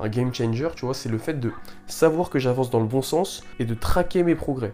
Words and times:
un 0.00 0.08
game 0.08 0.34
changer, 0.34 0.68
tu 0.74 0.86
vois, 0.86 0.94
c'est 0.94 1.08
le 1.08 1.18
fait 1.18 1.34
de 1.34 1.52
savoir 1.86 2.30
que 2.30 2.38
j'avance 2.38 2.70
dans 2.70 2.80
le 2.80 2.86
bon 2.86 3.02
sens 3.02 3.44
et 3.58 3.64
de 3.64 3.74
traquer 3.74 4.22
mes 4.22 4.34
progrès. 4.34 4.72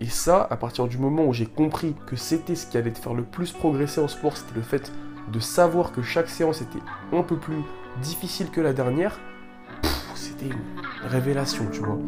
Et 0.00 0.08
ça, 0.08 0.46
à 0.50 0.56
partir 0.56 0.88
du 0.88 0.98
moment 0.98 1.24
où 1.24 1.32
j'ai 1.32 1.46
compris 1.46 1.94
que 2.06 2.16
c'était 2.16 2.56
ce 2.56 2.66
qui 2.66 2.76
allait 2.76 2.90
te 2.90 2.98
faire 2.98 3.14
le 3.14 3.22
plus 3.22 3.52
progresser 3.52 4.00
en 4.00 4.08
sport, 4.08 4.36
c'était 4.36 4.56
le 4.56 4.62
fait 4.62 4.92
de 5.32 5.38
savoir 5.38 5.92
que 5.92 6.02
chaque 6.02 6.28
séance 6.28 6.60
était 6.60 6.82
un 7.12 7.22
peu 7.22 7.36
plus 7.36 7.62
difficile 8.02 8.50
que 8.50 8.60
la 8.60 8.72
dernière, 8.72 9.18
c'était 10.14 10.46
une 10.46 11.08
révélation, 11.08 11.64
tu 11.70 11.80
vois. 11.80 11.98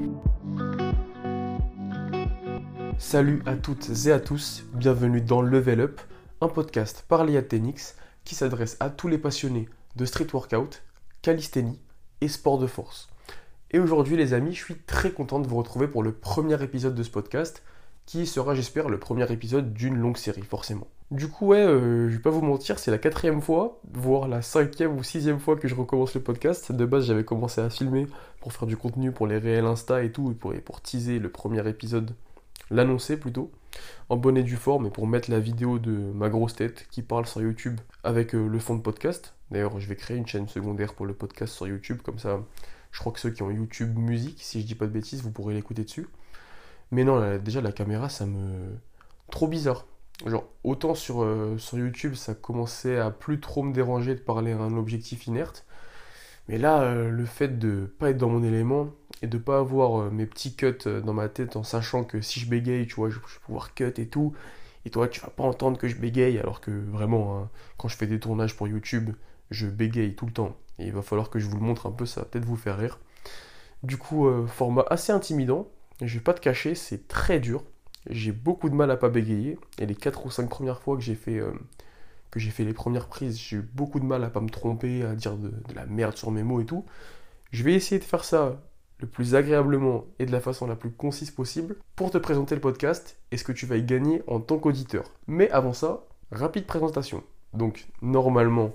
Salut 2.98 3.42
à 3.46 3.54
toutes 3.54 3.88
et 4.06 4.12
à 4.12 4.18
tous, 4.18 4.64
bienvenue 4.74 5.20
dans 5.20 5.42
Level 5.42 5.80
Up, 5.80 6.00
un 6.40 6.48
podcast 6.48 7.04
par 7.08 7.24
Tenix 7.48 7.94
qui 8.24 8.34
s'adresse 8.34 8.76
à 8.80 8.90
tous 8.90 9.06
les 9.06 9.18
passionnés 9.18 9.68
de 9.94 10.04
street 10.04 10.26
workout, 10.32 10.82
calisthénie 11.22 11.78
et 12.20 12.28
sport 12.28 12.58
de 12.58 12.66
force. 12.66 13.08
Et 13.70 13.78
aujourd'hui 13.78 14.16
les 14.16 14.32
amis, 14.32 14.54
je 14.54 14.64
suis 14.64 14.76
très 14.76 15.10
content 15.10 15.40
de 15.40 15.46
vous 15.46 15.56
retrouver 15.56 15.88
pour 15.88 16.02
le 16.02 16.12
premier 16.12 16.62
épisode 16.62 16.94
de 16.94 17.02
ce 17.02 17.10
podcast 17.10 17.62
qui 18.06 18.24
sera 18.24 18.54
j'espère 18.54 18.88
le 18.88 18.98
premier 18.98 19.30
épisode 19.32 19.74
d'une 19.74 19.96
longue 19.96 20.16
série 20.16 20.42
forcément. 20.42 20.86
Du 21.10 21.28
coup 21.28 21.46
ouais, 21.46 21.58
euh, 21.58 22.08
je 22.08 22.16
vais 22.16 22.22
pas 22.22 22.30
vous 22.30 22.40
mentir, 22.40 22.78
c'est 22.78 22.90
la 22.90 22.98
quatrième 22.98 23.42
fois, 23.42 23.80
voire 23.92 24.28
la 24.28 24.42
cinquième 24.42 24.96
ou 24.96 25.02
sixième 25.02 25.40
fois 25.40 25.56
que 25.56 25.68
je 25.68 25.74
recommence 25.74 26.14
le 26.14 26.20
podcast. 26.20 26.72
De 26.72 26.84
base 26.84 27.06
j'avais 27.06 27.24
commencé 27.24 27.60
à 27.60 27.68
filmer 27.68 28.06
pour 28.40 28.52
faire 28.52 28.66
du 28.66 28.76
contenu 28.76 29.10
pour 29.12 29.26
les 29.26 29.38
réels 29.38 29.66
Insta 29.66 30.02
et 30.04 30.12
tout, 30.12 30.32
et 30.52 30.60
pour, 30.60 30.80
teaser 30.80 31.18
le 31.18 31.28
premier 31.28 31.68
épisode, 31.68 32.12
l'annoncer 32.70 33.16
plutôt, 33.16 33.50
en 34.08 34.16
bonne 34.16 34.36
et 34.36 34.44
due 34.44 34.56
forme, 34.56 34.86
et 34.86 34.90
pour 34.90 35.06
mettre 35.06 35.30
la 35.30 35.40
vidéo 35.40 35.78
de 35.78 35.90
ma 35.90 36.28
grosse 36.28 36.54
tête 36.54 36.86
qui 36.90 37.02
parle 37.02 37.26
sur 37.26 37.40
YouTube 37.40 37.80
avec 38.04 38.34
euh, 38.34 38.46
le 38.46 38.58
fond 38.58 38.76
de 38.76 38.82
podcast. 38.82 39.35
D'ailleurs 39.50 39.78
je 39.80 39.86
vais 39.88 39.96
créer 39.96 40.16
une 40.16 40.26
chaîne 40.26 40.48
secondaire 40.48 40.94
pour 40.94 41.06
le 41.06 41.14
podcast 41.14 41.54
sur 41.54 41.66
YouTube, 41.66 42.00
comme 42.02 42.18
ça 42.18 42.40
je 42.96 43.00
crois 43.00 43.12
que 43.12 43.20
ceux 43.20 43.30
qui 43.30 43.42
ont 43.42 43.50
YouTube 43.50 43.94
musique, 43.98 44.38
si 44.42 44.62
je 44.62 44.66
dis 44.66 44.74
pas 44.74 44.86
de 44.86 44.90
bêtises, 44.90 45.20
vous 45.20 45.30
pourrez 45.30 45.52
l'écouter 45.52 45.84
dessus. 45.84 46.08
Mais 46.90 47.04
non, 47.04 47.36
déjà 47.38 47.60
la 47.60 47.72
caméra, 47.72 48.08
ça 48.08 48.24
me. 48.24 48.78
Trop 49.30 49.48
bizarre. 49.48 49.84
Genre, 50.24 50.48
autant 50.64 50.94
sur, 50.94 51.22
euh, 51.22 51.58
YouTube, 51.74 52.14
ça 52.14 52.34
commençait 52.34 52.98
à 52.98 53.10
plus 53.10 53.38
trop 53.38 53.62
me 53.62 53.74
déranger 53.74 54.14
de 54.14 54.20
parler 54.20 54.52
à 54.52 54.58
un 54.58 54.76
objectif 54.78 55.26
inerte. 55.26 55.66
Mais 56.48 56.58
là, 56.58 56.82
euh, 56.82 57.10
le 57.10 57.26
fait 57.26 57.58
de 57.58 57.92
pas 57.98 58.10
être 58.10 58.18
dans 58.18 58.30
mon 58.30 58.42
élément 58.42 58.90
et 59.20 59.26
de 59.26 59.36
pas 59.36 59.58
avoir 59.58 60.00
euh, 60.00 60.10
mes 60.10 60.26
petits 60.26 60.56
cuts 60.56 60.88
dans 61.04 61.12
ma 61.12 61.28
tête 61.28 61.56
en 61.56 61.64
sachant 61.64 62.04
que 62.04 62.22
si 62.22 62.40
je 62.40 62.48
bégaye, 62.48 62.86
tu 62.86 62.94
vois, 62.94 63.10
je, 63.10 63.16
vais 63.16 63.24
pouvoir 63.44 63.74
cut 63.74 63.92
et 63.98 64.08
tout. 64.08 64.32
Et 64.86 64.90
toi, 64.90 65.08
tu 65.08 65.20
vas 65.20 65.28
pas 65.28 65.44
entendre 65.44 65.78
que 65.78 65.88
je 65.88 65.96
bégaye 65.96 66.38
alors 66.38 66.60
que 66.62 66.70
vraiment, 66.70 67.38
hein, 67.38 67.50
quand 67.76 67.88
je 67.88 67.96
fais 67.96 68.06
des 68.06 68.20
tournages 68.20 68.56
pour 68.56 68.68
YouTube, 68.68 69.10
je 69.50 69.66
bégaye 69.66 70.14
tout 70.14 70.26
le 70.26 70.32
temps. 70.32 70.56
Et 70.78 70.86
il 70.86 70.92
va 70.92 71.02
falloir 71.02 71.30
que 71.30 71.38
je 71.38 71.46
vous 71.46 71.56
le 71.56 71.62
montre 71.62 71.86
un 71.86 71.92
peu, 71.92 72.06
ça 72.06 72.20
va 72.20 72.26
peut-être 72.26 72.44
vous 72.44 72.56
faire 72.56 72.76
rire. 72.78 72.98
Du 73.82 73.96
coup, 73.96 74.28
format 74.46 74.84
assez 74.90 75.12
intimidant, 75.12 75.68
je 76.02 76.14
vais 76.14 76.22
pas 76.22 76.34
te 76.34 76.40
cacher, 76.40 76.74
c'est 76.74 77.08
très 77.08 77.40
dur. 77.40 77.62
J'ai 78.10 78.32
beaucoup 78.32 78.68
de 78.68 78.74
mal 78.74 78.90
à 78.90 78.96
pas 78.96 79.08
bégayer. 79.08 79.58
Et 79.78 79.86
les 79.86 79.94
4 79.94 80.26
ou 80.26 80.30
5 80.30 80.48
premières 80.48 80.80
fois 80.80 80.96
que 80.96 81.02
j'ai 81.02 81.14
fait, 81.14 81.38
euh, 81.38 81.52
que 82.30 82.38
j'ai 82.38 82.50
fait 82.50 82.64
les 82.64 82.74
premières 82.74 83.06
prises, 83.06 83.38
j'ai 83.38 83.56
eu 83.56 83.62
beaucoup 83.62 83.98
de 83.98 84.04
mal 84.04 84.22
à 84.24 84.30
pas 84.30 84.40
me 84.40 84.50
tromper, 84.50 85.02
à 85.02 85.14
dire 85.14 85.36
de, 85.36 85.52
la 85.74 85.86
merde 85.86 86.16
sur 86.16 86.30
mes 86.30 86.42
mots 86.42 86.60
et 86.60 86.66
tout. 86.66 86.84
Je 87.50 87.64
vais 87.64 87.74
essayer 87.74 87.98
de 87.98 88.04
faire 88.04 88.24
ça 88.24 88.60
le 88.98 89.06
plus 89.06 89.34
agréablement 89.34 90.04
et 90.18 90.26
de 90.26 90.32
la 90.32 90.40
façon 90.40 90.66
la 90.66 90.76
plus 90.76 90.90
concise 90.90 91.30
possible 91.30 91.76
pour 91.96 92.10
te 92.10 92.18
présenter 92.18 92.54
le 92.54 92.60
podcast 92.60 93.18
et 93.30 93.36
ce 93.36 93.44
que 93.44 93.52
tu 93.52 93.66
vas 93.66 93.76
y 93.76 93.82
gagner 93.82 94.22
en 94.26 94.40
tant 94.40 94.58
qu'auditeur. 94.58 95.04
Mais 95.26 95.50
avant 95.50 95.72
ça, 95.72 96.06
rapide 96.30 96.66
présentation. 96.66 97.22
Donc 97.52 97.88
normalement, 98.02 98.74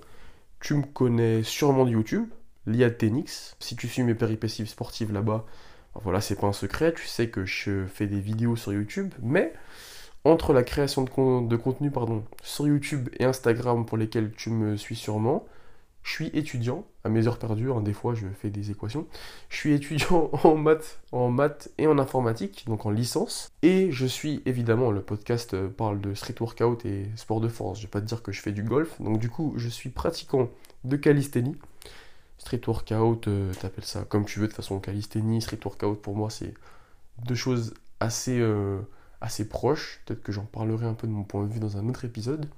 tu 0.62 0.76
me 0.76 0.84
connais 0.84 1.44
sûrement 1.44 1.86
de 1.86 1.92
YouTube, 1.92 2.30
l'IA 2.68 2.92
Tenix. 2.92 3.56
Si 3.60 3.76
tu 3.76 3.88
suis 3.88 4.04
mes 4.04 4.16
péripéties 4.16 4.66
sportives 4.68 5.12
là-bas, 5.12 5.46
voilà, 5.96 6.22
c'est 6.22 6.40
pas 6.40 6.48
un 6.48 6.54
secret, 6.54 6.94
tu 6.94 7.06
sais 7.06 7.30
que 7.30 7.46
je 7.46 7.86
fais 7.88 8.08
des 8.08 8.20
vidéos 8.20 8.56
sur 8.56 8.72
YouTube, 8.72 9.14
mais 9.22 9.54
entre 10.24 10.54
la 10.54 10.64
création 10.64 11.04
de, 11.04 11.56
contenu 11.58 11.92
sur 12.44 12.68
YouTube 12.68 13.10
et 13.20 13.26
Instagram 13.26 13.86
pour 13.86 13.98
lesquels 13.98 14.32
tu 14.32 14.52
me 14.52 14.78
suis 14.78 14.96
sûrement, 14.96 15.46
je 16.04 16.12
suis 16.12 16.28
étudiant 16.34 16.86
à 17.04 17.10
mes 17.10 17.28
heures 17.28 17.38
perdues, 17.38 17.72
hein, 17.72 17.82
des 17.82 17.94
fois 17.94 18.16
je 18.16 18.28
fais 18.28 18.50
des 18.50 18.72
équations. 18.72 19.08
Je 19.50 19.58
suis 19.58 19.74
étudiant 19.74 20.32
en 20.44 20.56
maths, 20.56 21.00
en 21.12 21.30
maths 21.30 21.70
et 21.78 21.88
en 21.88 22.00
informatique, 22.00 22.66
donc 22.68 22.86
en 22.86 22.92
licence. 22.92 23.52
Et 23.62 23.92
je 23.92 24.06
suis 24.06 24.42
évidemment, 24.46 24.92
le 24.92 25.02
podcast 25.02 25.56
parle 25.68 26.02
de 26.02 26.14
street 26.14 26.36
workout 26.40 26.86
et 26.86 27.06
sport 27.16 27.42
de 27.42 27.48
force. 27.48 27.80
Je 27.80 27.86
vais 27.86 27.92
pas 27.92 28.02
te 28.02 28.06
dire 28.06 28.24
que 28.24 28.32
je 28.32 28.42
fais 28.42 28.52
du 28.52 28.64
golf, 28.64 29.00
donc 29.02 29.20
du 29.20 29.30
coup 29.30 29.54
je 29.58 29.70
suis 29.70 29.90
pratiquant 29.90 30.50
de 30.84 30.96
calisthénie. 30.96 31.56
Street 32.38 32.62
workout, 32.66 33.28
euh, 33.28 33.54
t'appelles 33.54 33.86
ça 33.86 34.04
comme 34.04 34.26
tu 34.26 34.40
veux, 34.40 34.48
de 34.48 34.54
façon 34.54 34.80
calisthénie, 34.80 35.44
street 35.44 35.60
workout, 35.64 36.02
pour 36.02 36.16
moi, 36.16 36.32
c'est 36.32 36.56
deux 37.24 37.36
choses 37.36 37.76
assez, 38.00 38.40
euh, 38.40 38.80
assez 39.22 39.48
proches. 39.48 40.02
Peut-être 40.06 40.24
que 40.24 40.32
j'en 40.32 40.46
parlerai 40.46 40.88
un 40.88 40.96
peu 40.96 41.06
de 41.06 41.12
mon 41.12 41.24
point 41.24 41.46
de 41.46 41.54
vue 41.54 41.60
dans 41.60 41.78
un 41.78 41.88
autre 41.88 42.04
épisode. 42.04 42.50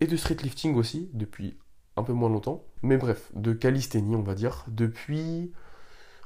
Et 0.00 0.06
de 0.06 0.16
street 0.16 0.38
lifting 0.42 0.74
aussi, 0.74 1.10
depuis 1.12 1.58
un 1.96 2.02
peu 2.02 2.12
moins 2.12 2.28
longtemps. 2.28 2.62
Mais 2.82 2.96
bref, 2.96 3.30
de 3.34 3.52
calisthénie, 3.52 4.16
on 4.16 4.22
va 4.22 4.34
dire, 4.34 4.64
depuis 4.68 5.52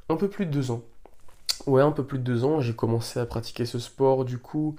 un 0.09 0.17
peu 0.17 0.29
plus 0.29 0.47
de 0.47 0.51
deux 0.51 0.71
ans. 0.71 0.83
Ouais, 1.67 1.83
un 1.83 1.93
peu 1.93 2.05
plus 2.05 2.19
de 2.19 2.25
deux 2.25 2.45
ans, 2.45 2.61
j'ai 2.61 2.75
commencé 2.75 3.21
à 3.21 3.27
pratiquer 3.27 3.67
ce 3.67 3.79
sport, 3.79 4.25
du 4.25 4.39
coup, 4.39 4.77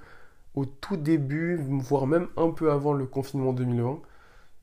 au 0.54 0.66
tout 0.66 0.96
début, 0.96 1.56
voire 1.56 2.06
même 2.06 2.28
un 2.36 2.50
peu 2.50 2.70
avant 2.72 2.92
le 2.92 3.06
confinement 3.06 3.52
2020. 3.52 4.00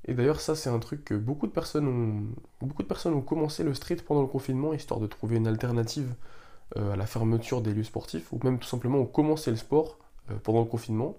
Et 0.06 0.14
d'ailleurs, 0.14 0.42
ça, 0.42 0.56
c'est 0.56 0.70
un 0.70 0.80
truc 0.80 1.06
que 1.06 1.14
beaucoup 1.14 1.48
de 1.48 1.52
personnes 1.52 1.88
ont, 1.88 2.66
beaucoup 2.66 2.84
de 2.84 2.88
personnes 2.88 3.14
ont 3.14 3.22
commencé 3.22 3.64
le 3.64 3.74
street 3.74 3.98
pendant 4.06 4.22
le 4.22 4.28
confinement, 4.28 4.74
histoire 4.74 5.00
de 5.00 5.08
trouver 5.08 5.38
une 5.38 5.48
alternative 5.48 6.14
euh, 6.78 6.94
à 6.94 6.96
la 6.96 7.06
fermeture 7.06 7.62
des 7.62 7.74
lieux 7.74 7.84
sportifs, 7.84 8.32
ou 8.34 8.40
même 8.44 8.60
tout 8.60 8.68
simplement 8.68 9.00
ont 9.00 9.06
commencé 9.06 9.52
le 9.52 9.58
sport 9.58 9.98
euh, 10.32 10.36
pendant 10.44 10.60
le 10.60 10.66
confinement. 10.66 11.18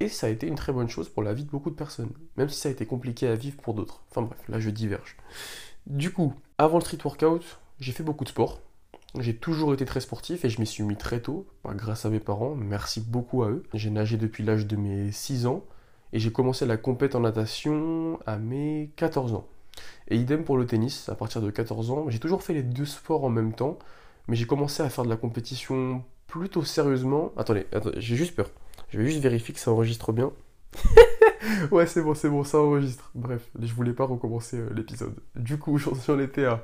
Et 0.00 0.08
ça 0.08 0.26
a 0.26 0.30
été 0.30 0.46
une 0.46 0.54
très 0.56 0.72
bonne 0.72 0.88
chose 0.88 1.08
pour 1.08 1.22
la 1.22 1.32
vie 1.32 1.44
de 1.44 1.50
beaucoup 1.50 1.70
de 1.70 1.76
personnes, 1.76 2.10
même 2.36 2.48
si 2.48 2.58
ça 2.58 2.68
a 2.68 2.72
été 2.72 2.86
compliqué 2.86 3.28
à 3.28 3.34
vivre 3.34 3.56
pour 3.58 3.74
d'autres. 3.74 4.02
Enfin 4.10 4.22
bref, 4.22 4.40
là 4.48 4.58
je 4.58 4.70
diverge. 4.70 5.16
Du 5.86 6.12
coup, 6.12 6.34
avant 6.58 6.78
le 6.78 6.84
street 6.84 6.98
workout, 7.04 7.60
j'ai 7.78 7.92
fait 7.92 8.02
beaucoup 8.02 8.24
de 8.24 8.28
sport. 8.28 8.60
J'ai 9.18 9.36
toujours 9.36 9.74
été 9.74 9.84
très 9.84 10.00
sportif 10.00 10.44
et 10.44 10.48
je 10.48 10.60
m'y 10.60 10.66
suis 10.66 10.82
mis 10.84 10.96
très 10.96 11.20
tôt, 11.20 11.46
bah, 11.64 11.74
grâce 11.74 12.06
à 12.06 12.10
mes 12.10 12.20
parents. 12.20 12.54
Merci 12.54 13.00
beaucoup 13.00 13.42
à 13.42 13.50
eux. 13.50 13.62
J'ai 13.74 13.90
nagé 13.90 14.16
depuis 14.16 14.42
l'âge 14.42 14.66
de 14.66 14.76
mes 14.76 15.12
6 15.12 15.46
ans 15.46 15.64
et 16.12 16.18
j'ai 16.18 16.32
commencé 16.32 16.64
la 16.66 16.76
compète 16.76 17.14
en 17.14 17.20
natation 17.20 18.18
à 18.26 18.38
mes 18.38 18.90
14 18.96 19.34
ans. 19.34 19.46
Et 20.08 20.16
idem 20.16 20.44
pour 20.44 20.56
le 20.56 20.66
tennis, 20.66 21.08
à 21.08 21.14
partir 21.14 21.42
de 21.42 21.50
14 21.50 21.90
ans. 21.90 22.06
J'ai 22.08 22.18
toujours 22.18 22.42
fait 22.42 22.54
les 22.54 22.62
deux 22.62 22.86
sports 22.86 23.24
en 23.24 23.30
même 23.30 23.54
temps, 23.54 23.78
mais 24.28 24.36
j'ai 24.36 24.46
commencé 24.46 24.82
à 24.82 24.88
faire 24.88 25.04
de 25.04 25.10
la 25.10 25.16
compétition 25.16 26.02
plutôt 26.26 26.64
sérieusement. 26.64 27.32
Attendez, 27.36 27.66
j'ai 27.96 28.16
juste 28.16 28.34
peur. 28.34 28.50
Je 28.92 28.98
vais 28.98 29.06
juste 29.06 29.20
vérifier 29.20 29.54
que 29.54 29.60
ça 29.60 29.70
enregistre 29.70 30.12
bien. 30.12 30.32
ouais, 31.70 31.86
c'est 31.86 32.02
bon, 32.02 32.14
c'est 32.14 32.28
bon, 32.28 32.44
ça 32.44 32.58
enregistre. 32.58 33.10
Bref, 33.14 33.48
je 33.58 33.72
voulais 33.72 33.94
pas 33.94 34.04
recommencer 34.04 34.58
euh, 34.58 34.68
l'épisode. 34.74 35.14
Du 35.34 35.58
coup, 35.58 35.78
j'en 36.06 36.18
étais 36.18 36.44
à. 36.44 36.62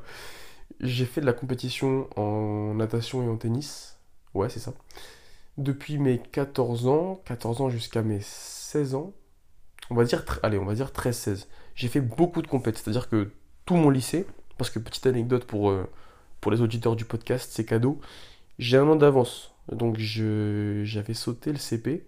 J'ai 0.80 1.06
fait 1.06 1.22
de 1.22 1.26
la 1.26 1.32
compétition 1.32 2.06
en 2.16 2.74
natation 2.74 3.22
et 3.22 3.28
en 3.28 3.38
tennis. 3.38 3.98
Ouais, 4.34 4.50
c'est 4.50 4.60
ça. 4.60 4.74
Depuis 5.56 5.96
mes 5.96 6.18
14 6.18 6.86
ans, 6.86 7.22
14 7.24 7.62
ans 7.62 7.70
jusqu'à 7.70 8.02
mes 8.02 8.20
16 8.20 8.94
ans, 8.94 9.14
on 9.88 9.94
va 9.94 10.04
dire, 10.04 10.22
allez, 10.42 10.58
on 10.58 10.66
va 10.66 10.74
dire 10.74 10.90
13-16. 10.90 11.46
J'ai 11.74 11.88
fait 11.88 12.02
beaucoup 12.02 12.42
de 12.42 12.46
compètes, 12.46 12.76
c'est-à-dire 12.76 13.08
que 13.08 13.30
tout 13.64 13.76
mon 13.76 13.88
lycée, 13.88 14.26
parce 14.58 14.68
que 14.68 14.78
petite 14.78 15.06
anecdote 15.06 15.46
pour, 15.46 15.70
euh, 15.70 15.88
pour 16.42 16.52
les 16.52 16.60
auditeurs 16.60 16.94
du 16.94 17.06
podcast, 17.06 17.50
c'est 17.50 17.64
cadeau, 17.64 17.98
j'ai 18.58 18.76
un 18.76 18.86
an 18.86 18.96
d'avance. 18.96 19.54
Donc 19.72 19.98
j'avais 19.98 21.14
sauté 21.14 21.52
le 21.52 21.58
CP, 21.58 22.04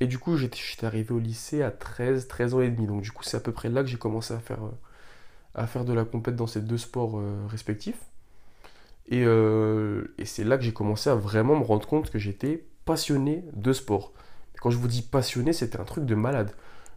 et 0.00 0.06
du 0.06 0.18
coup 0.18 0.36
j'étais 0.36 0.86
arrivé 0.86 1.12
au 1.12 1.18
lycée 1.18 1.62
à 1.62 1.70
13, 1.70 2.28
13 2.28 2.54
ans 2.54 2.60
et 2.60 2.70
demi. 2.70 2.86
Donc 2.86 3.02
du 3.02 3.12
coup 3.12 3.24
c'est 3.24 3.36
à 3.36 3.40
peu 3.40 3.52
près 3.52 3.68
là 3.68 3.82
que 3.82 3.88
j'ai 3.88 3.98
commencé 3.98 4.34
à 4.34 4.38
faire, 4.38 4.64
euh, 4.64 4.70
à 5.54 5.66
faire 5.66 5.84
de 5.84 5.92
la 5.92 6.04
compète 6.04 6.36
dans 6.36 6.46
ces 6.46 6.60
deux 6.60 6.78
sports 6.78 7.18
euh, 7.18 7.46
respectifs. 7.48 8.00
Et, 9.08 9.22
et 9.22 10.24
c'est 10.24 10.44
là 10.44 10.56
que 10.56 10.62
j'ai 10.62 10.72
commencé 10.72 11.10
à 11.10 11.14
vraiment 11.14 11.58
me 11.58 11.64
rendre 11.64 11.86
compte 11.86 12.08
que 12.08 12.18
j'étais 12.18 12.64
passionné 12.84 13.44
de 13.52 13.72
sport. 13.72 14.12
Quand 14.62 14.70
je 14.70 14.78
vous 14.78 14.86
dis 14.88 15.02
passionné, 15.02 15.52
c'était 15.52 15.80
un 15.80 15.84
truc 15.84 16.06
de 16.06 16.14
malade. 16.14 16.52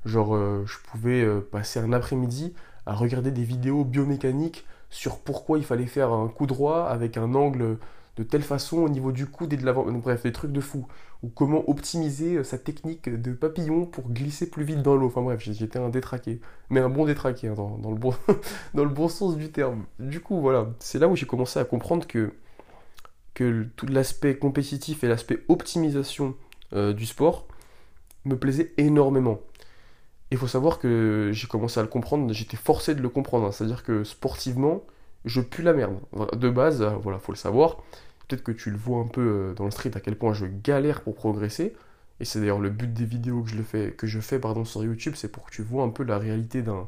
Genre, 0.05 0.35
euh, 0.35 0.63
je 0.67 0.77
pouvais 0.87 1.23
euh, 1.23 1.41
passer 1.41 1.79
un 1.79 1.91
après-midi 1.91 2.53
à 2.85 2.93
regarder 2.93 3.31
des 3.31 3.43
vidéos 3.43 3.83
biomécaniques 3.83 4.65
sur 4.91 5.17
pourquoi 5.17 5.57
il 5.57 5.65
fallait 5.65 5.87
faire 5.87 6.11
un 6.11 6.27
coup 6.27 6.45
droit 6.45 6.83
avec 6.83 7.17
un 7.17 7.33
angle 7.33 7.79
de 8.17 8.23
telle 8.23 8.43
façon 8.43 8.79
au 8.79 8.89
niveau 8.89 9.11
du 9.11 9.25
coude 9.25 9.53
et 9.53 9.57
de 9.57 9.65
l'avant. 9.65 9.85
Bref, 9.85 10.23
des 10.23 10.31
trucs 10.31 10.51
de 10.51 10.61
fou. 10.61 10.87
Ou 11.23 11.29
comment 11.29 11.69
optimiser 11.69 12.35
euh, 12.35 12.43
sa 12.43 12.57
technique 12.57 13.09
de 13.09 13.33
papillon 13.33 13.85
pour 13.85 14.09
glisser 14.09 14.49
plus 14.49 14.63
vite 14.63 14.81
dans 14.81 14.95
l'eau. 14.95 15.07
Enfin 15.07 15.21
bref, 15.21 15.41
j'étais 15.41 15.79
un 15.79 15.89
détraqué. 15.89 16.39
Mais 16.69 16.79
un 16.79 16.89
bon 16.89 17.05
détraqué, 17.05 17.47
hein, 17.47 17.55
dans, 17.55 17.91
le 17.91 17.97
bon, 17.97 18.13
dans 18.73 18.83
le 18.83 18.89
bon 18.89 19.07
sens 19.09 19.35
du 19.37 19.51
terme. 19.51 19.85
Du 19.99 20.21
coup, 20.21 20.39
voilà, 20.39 20.67
c'est 20.79 20.99
là 20.99 21.07
où 21.07 21.15
j'ai 21.15 21.25
commencé 21.25 21.59
à 21.59 21.65
comprendre 21.65 22.07
que, 22.07 22.33
que 23.33 23.67
tout 23.75 23.87
l'aspect 23.87 24.37
compétitif 24.37 25.03
et 25.03 25.07
l'aspect 25.07 25.43
optimisation 25.47 26.35
du 26.73 27.05
sport 27.05 27.47
me 28.25 28.37
plaisait 28.37 28.73
énormément. 28.77 29.39
Il 30.31 30.37
faut 30.37 30.47
savoir 30.47 30.79
que 30.79 31.29
j'ai 31.31 31.47
commencé 31.47 31.79
à 31.79 31.83
le 31.83 31.89
comprendre, 31.89 32.33
j'étais 32.33 32.57
forcé 32.57 32.95
de 32.95 33.01
le 33.01 33.09
comprendre. 33.09 33.53
C'est-à-dire 33.53 33.83
que 33.83 34.03
sportivement, 34.03 34.83
je 35.23 35.41
pue 35.41 35.61
la 35.61 35.73
merde. 35.73 35.99
De 36.33 36.49
base, 36.49 36.81
euh, 36.81 36.89
voilà, 37.01 37.19
faut 37.19 37.31
le 37.31 37.37
savoir. 37.37 37.77
Peut-être 38.27 38.43
que 38.43 38.51
tu 38.51 38.71
le 38.71 38.77
vois 38.77 38.99
un 38.99 39.07
peu 39.07 39.21
euh, 39.21 39.53
dans 39.53 39.65
le 39.65 39.71
street 39.71 39.91
à 39.95 39.99
quel 39.99 40.17
point 40.17 40.33
je 40.33 40.45
galère 40.45 41.01
pour 41.01 41.15
progresser. 41.15 41.75
Et 42.19 42.25
c'est 42.25 42.39
d'ailleurs 42.39 42.59
le 42.59 42.69
but 42.69 42.91
des 42.91 43.05
vidéos 43.05 43.43
que 43.43 43.49
je, 43.49 43.61
fais, 43.61 43.91
que 43.91 44.07
je 44.07 44.19
fais 44.19 44.39
pardon, 44.39 44.65
sur 44.65 44.83
YouTube, 44.83 45.13
c'est 45.15 45.27
pour 45.31 45.45
que 45.45 45.51
tu 45.51 45.61
vois 45.61 45.83
un 45.83 45.89
peu 45.89 46.03
la 46.03 46.17
réalité 46.17 46.61
d'un, 46.61 46.87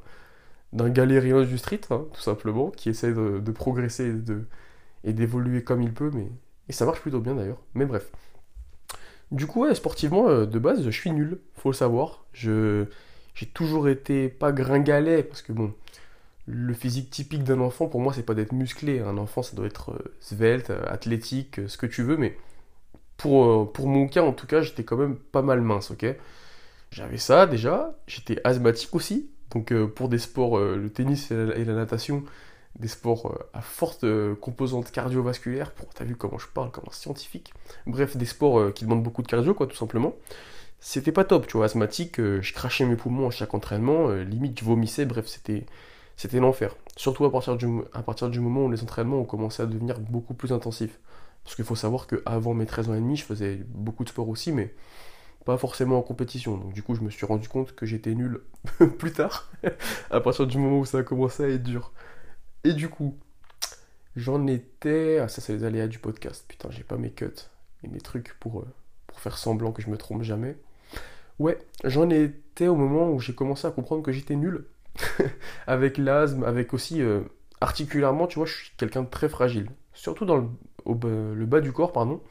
galérien 0.89 1.43
du 1.43 1.57
street, 1.57 1.81
hein, 1.91 2.05
tout 2.13 2.21
simplement, 2.21 2.71
qui 2.71 2.89
essaie 2.89 3.11
de, 3.13 3.51
progresser 3.51 4.13
et, 5.03 5.13
d'évoluer 5.13 5.63
comme 5.63 5.81
il 5.81 5.93
peut. 5.93 6.11
Mais, 6.13 6.27
et 6.69 6.73
ça 6.73 6.85
marche 6.85 7.01
plutôt 7.01 7.19
bien 7.19 7.35
d'ailleurs. 7.35 7.61
Mais 7.73 7.85
bref. 7.85 8.09
Du 9.31 9.45
coup, 9.45 9.63
ouais, 9.63 9.75
sportivement, 9.75 10.29
euh, 10.29 10.45
de 10.45 10.59
base, 10.59 10.83
je 10.83 10.89
suis 10.89 11.11
nul, 11.11 11.39
faut 11.55 11.71
le 11.71 11.75
savoir. 11.75 12.25
J'ai 12.33 12.87
toujours 13.53 13.89
été 13.89 14.29
pas 14.29 14.53
gringalet, 14.53 15.23
parce 15.23 15.41
que 15.41 15.51
bon, 15.51 15.73
le 16.47 16.73
physique 16.73 17.09
typique 17.09 17.43
d'un 17.43 17.59
enfant, 17.59 17.87
pour 17.87 18.01
moi, 18.01 18.13
c'est 18.13 18.23
pas 18.23 18.33
d'être 18.33 18.53
musclé. 18.53 18.99
Un 18.99 19.17
enfant, 19.17 19.43
ça 19.43 19.55
doit 19.55 19.67
être 19.67 19.91
euh, 19.91 20.15
svelte, 20.19 20.71
euh, 20.71 20.83
athlétique, 20.87 21.59
ce 21.67 21.77
que 21.77 21.85
tu 21.85 22.03
veux, 22.03 22.17
mais 22.17 22.37
pour, 23.17 23.71
pour 23.73 23.87
mon 23.87 24.07
cas, 24.07 24.21
en 24.23 24.33
tout 24.33 24.47
cas, 24.47 24.61
j'étais 24.61 24.83
quand 24.83 24.97
même 24.97 25.15
pas 25.17 25.41
mal 25.41 25.61
mince, 25.61 25.91
ok? 25.91 26.05
J'avais 26.91 27.17
ça 27.17 27.47
déjà, 27.47 27.97
j'étais 28.07 28.39
asthmatique 28.43 28.95
aussi, 28.95 29.29
donc 29.51 29.73
pour 29.87 30.07
des 30.09 30.19
sports, 30.19 30.59
le 30.59 30.89
tennis 30.89 31.31
et 31.31 31.65
la 31.65 31.73
natation, 31.73 32.23
des 32.79 32.87
sports 32.87 33.31
euh, 33.31 33.49
à 33.53 33.61
forte 33.61 34.03
euh, 34.03 34.35
composante 34.35 34.91
cardiovasculaire, 34.91 35.71
pour, 35.71 35.93
t'as 35.93 36.03
vu 36.03 36.15
comment 36.15 36.37
je 36.37 36.47
parle, 36.47 36.71
comme 36.71 36.85
un 36.87 36.93
scientifique, 36.93 37.53
bref, 37.85 38.17
des 38.17 38.25
sports 38.25 38.59
euh, 38.59 38.71
qui 38.71 38.85
demandent 38.85 39.03
beaucoup 39.03 39.21
de 39.21 39.27
cardio, 39.27 39.53
quoi, 39.53 39.67
tout 39.67 39.75
simplement. 39.75 40.15
C'était 40.79 41.11
pas 41.11 41.23
top, 41.23 41.47
tu 41.47 41.57
vois, 41.57 41.65
asthmatique, 41.65 42.17
je 42.17 42.53
crachais 42.53 42.85
mes 42.85 42.95
poumons 42.95 43.27
à 43.27 43.31
chaque 43.31 43.55
entraînement, 43.55 44.11
limite 44.11 44.59
je 44.59 44.65
vomissais, 44.65 45.05
bref, 45.05 45.25
c'était, 45.25 45.65
c'était 46.17 46.39
l'enfer. 46.39 46.75
Surtout 46.95 47.25
à 47.25 47.31
partir, 47.31 47.55
du, 47.55 48.39
moment 48.39 48.65
où 48.65 48.71
les 48.71 48.81
entraînements 48.81 49.19
ont 49.19 49.25
commencé 49.25 49.61
à 49.61 49.67
devenir 49.67 49.99
beaucoup 49.99 50.33
plus 50.33 50.51
intensifs. 50.51 50.99
Parce 51.43 51.55
qu'il 51.55 51.63
faut 51.63 51.75
savoir 51.75 52.07
qu'avant 52.07 52.53
mes 52.53 52.65
13 52.65 52.89
ans 52.89 52.95
et 52.95 52.99
demi, 52.99 53.15
je 53.15 53.23
faisais 53.23 53.61
beaucoup 53.69 54.03
de 54.03 54.09
sport 54.09 54.27
aussi, 54.27 54.51
mais 54.51 54.73
pas 55.45 55.57
forcément 55.57 55.97
en 55.97 56.01
compétition. 56.01 56.57
Donc 56.57 56.73
du 56.73 56.83
coup, 56.83 56.95
je 56.95 57.01
me 57.01 57.09
suis 57.11 57.25
rendu 57.25 57.47
compte 57.47 57.73
que 57.73 57.85
j'étais 57.85 58.15
nul 58.15 58.41
plus 58.97 59.13
tard, 59.13 59.49
à 60.11 60.19
partir 60.19 60.47
du 60.47 60.57
moment 60.57 60.79
où 60.79 60.85
ça 60.85 60.97
a 60.97 61.03
commencé 61.03 61.43
à 61.43 61.49
être 61.49 61.63
dur. 61.63 61.93
Et 62.63 62.73
du 62.73 62.89
coup, 62.89 63.15
j'en 64.15 64.45
étais. 64.47 65.19
Ah, 65.19 65.29
ça, 65.29 65.39
c'est 65.39 65.53
les 65.53 65.63
aléas 65.63 65.87
du 65.87 65.99
podcast. 65.99 66.43
Putain, 66.47 66.69
j'ai 66.71 66.83
pas 66.83 66.97
mes 66.97 67.11
cuts 67.11 67.29
et 67.83 67.87
mes 67.87 68.01
trucs 68.01 68.33
pour, 68.39 68.61
euh, 68.61 68.67
pour 69.05 69.19
faire 69.19 69.37
semblant 69.37 69.71
que 69.71 69.83
je 69.83 69.89
me 69.89 69.97
trompe 69.97 70.23
jamais. 70.23 70.57
Ouais, 71.39 71.59
j'en 71.83 72.09
étais 72.09 72.67
au 72.67 72.75
moment 72.75 73.11
où 73.11 73.19
j'ai 73.19 73.35
commencé 73.35 73.67
à 73.67 73.71
comprendre 73.71 74.01
que 74.01 74.11
j'étais 74.11 74.35
nul. 74.35 74.65
avec 75.67 75.97
l'asthme, 75.97 76.43
avec 76.43 76.73
aussi 76.73 77.01
euh, 77.01 77.21
articulairement, 77.61 78.27
tu 78.27 78.39
vois, 78.39 78.45
je 78.45 78.53
suis 78.53 78.71
quelqu'un 78.77 79.03
de 79.03 79.09
très 79.09 79.29
fragile. 79.29 79.69
Surtout 79.93 80.25
dans 80.25 80.37
le, 80.37 81.45
bas 81.45 81.61
du 81.61 81.71
corps, 81.71 81.91
pardon. 81.91 82.21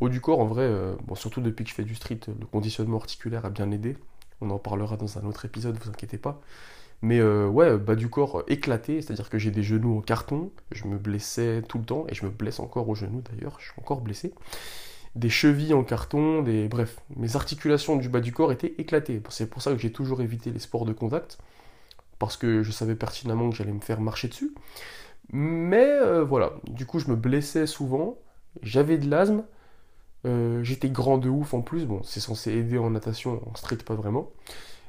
Haut 0.00 0.08
du 0.08 0.20
corps, 0.20 0.40
en 0.40 0.46
vrai, 0.46 0.64
euh, 0.64 0.94
surtout 1.14 1.40
depuis 1.40 1.64
que 1.64 1.70
je 1.70 1.74
fais 1.74 1.84
du 1.84 1.94
street, 1.94 2.20
le 2.28 2.46
conditionnement 2.46 2.98
articulaire 2.98 3.46
a 3.46 3.50
bien 3.50 3.70
aidé. 3.70 3.96
On 4.40 4.50
en 4.50 4.58
parlera 4.58 4.96
dans 4.96 5.18
un 5.18 5.24
autre 5.24 5.44
épisode, 5.46 5.78
vous 5.82 5.88
inquiétez 5.88 6.18
pas. 6.18 6.40
Mais 7.02 7.20
euh, 7.20 7.46
ouais, 7.46 7.76
bas 7.76 7.94
du 7.94 8.08
corps 8.08 8.42
éclaté, 8.48 9.02
c'est-à-dire 9.02 9.28
que 9.28 9.38
j'ai 9.38 9.50
des 9.50 9.62
genoux 9.62 9.98
en 9.98 10.00
carton, 10.00 10.50
je 10.72 10.86
me 10.86 10.98
blessais 10.98 11.62
tout 11.68 11.78
le 11.78 11.84
temps, 11.84 12.06
et 12.08 12.14
je 12.14 12.24
me 12.24 12.30
blesse 12.30 12.58
encore 12.58 12.88
aux 12.88 12.94
genoux 12.94 13.22
d'ailleurs, 13.30 13.56
je 13.60 13.66
suis 13.66 13.80
encore 13.80 14.00
blessé. 14.00 14.32
Des 15.14 15.30
chevilles 15.30 15.74
en 15.74 15.84
carton, 15.84 16.42
des. 16.42 16.68
Bref, 16.68 16.98
mes 17.16 17.36
articulations 17.36 17.96
du 17.96 18.08
bas 18.08 18.20
du 18.20 18.32
corps 18.32 18.52
étaient 18.52 18.74
éclatées. 18.78 19.22
C'est 19.30 19.48
pour 19.48 19.62
ça 19.62 19.72
que 19.72 19.78
j'ai 19.78 19.90
toujours 19.92 20.20
évité 20.20 20.50
les 20.50 20.58
sports 20.58 20.84
de 20.84 20.92
contact, 20.92 21.38
parce 22.18 22.36
que 22.36 22.62
je 22.62 22.70
savais 22.72 22.94
pertinemment 22.94 23.50
que 23.50 23.56
j'allais 23.56 23.72
me 23.72 23.80
faire 23.80 24.00
marcher 24.00 24.28
dessus. 24.28 24.54
Mais 25.32 25.86
euh, 25.86 26.24
voilà, 26.24 26.52
du 26.68 26.86
coup 26.86 26.98
je 26.98 27.08
me 27.08 27.16
blessais 27.16 27.66
souvent, 27.66 28.18
j'avais 28.62 28.98
de 28.98 29.08
l'asthme, 29.10 29.44
euh, 30.24 30.62
j'étais 30.62 30.88
grand 30.88 31.18
de 31.18 31.28
ouf 31.28 31.54
en 31.54 31.62
plus, 31.62 31.86
bon 31.86 32.02
c'est 32.04 32.20
censé 32.20 32.52
aider 32.52 32.78
en 32.78 32.90
natation, 32.90 33.42
en 33.50 33.54
street 33.56 33.78
pas 33.78 33.94
vraiment. 33.94 34.30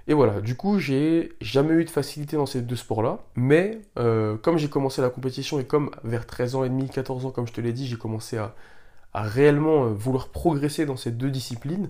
Et 0.10 0.14
voilà, 0.14 0.40
du 0.40 0.56
coup, 0.56 0.80
j'ai 0.80 1.34
jamais 1.42 1.74
eu 1.74 1.84
de 1.84 1.90
facilité 1.90 2.38
dans 2.38 2.46
ces 2.46 2.62
deux 2.62 2.78
sports-là. 2.78 3.26
Mais 3.36 3.82
euh, 4.00 4.38
comme 4.38 4.58
j'ai 4.58 4.70
commencé 4.70 5.02
la 5.02 5.10
compétition 5.10 5.60
et 5.60 5.66
comme 5.66 5.92
vers 6.04 6.26
13 6.26 6.56
ans 6.56 6.64
et 6.64 6.70
demi, 6.70 6.90
14 6.90 7.26
ans, 7.26 7.32
comme 7.32 7.46
je 7.46 7.52
te 7.54 7.60
l'ai 7.60 7.74
dit, 7.74 7.88
j'ai 7.88 7.98
commencé 7.98 8.38
à, 8.38 8.56
réellement 9.14 9.88
vouloir 9.92 10.30
progresser 10.30 10.86
dans 10.86 10.96
ces 10.96 11.12
deux 11.12 11.32
disciplines, 11.32 11.90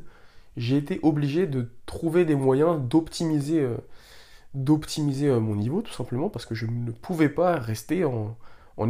j'ai 0.56 0.78
été 0.78 1.00
obligé 1.04 1.46
de 1.46 1.70
trouver 1.86 2.26
des 2.26 2.36
moyens 2.36 2.80
d'optimiser 2.80 3.68
d'optimiser 4.58 5.30
mon 5.40 5.56
niveau, 5.56 5.82
tout 5.82 5.94
simplement, 5.94 6.30
parce 6.30 6.46
que 6.46 6.56
je 6.56 6.66
ne 6.66 6.92
pouvais 6.92 7.30
pas 7.30 7.58
rester 7.58 8.06
en, 8.06 8.36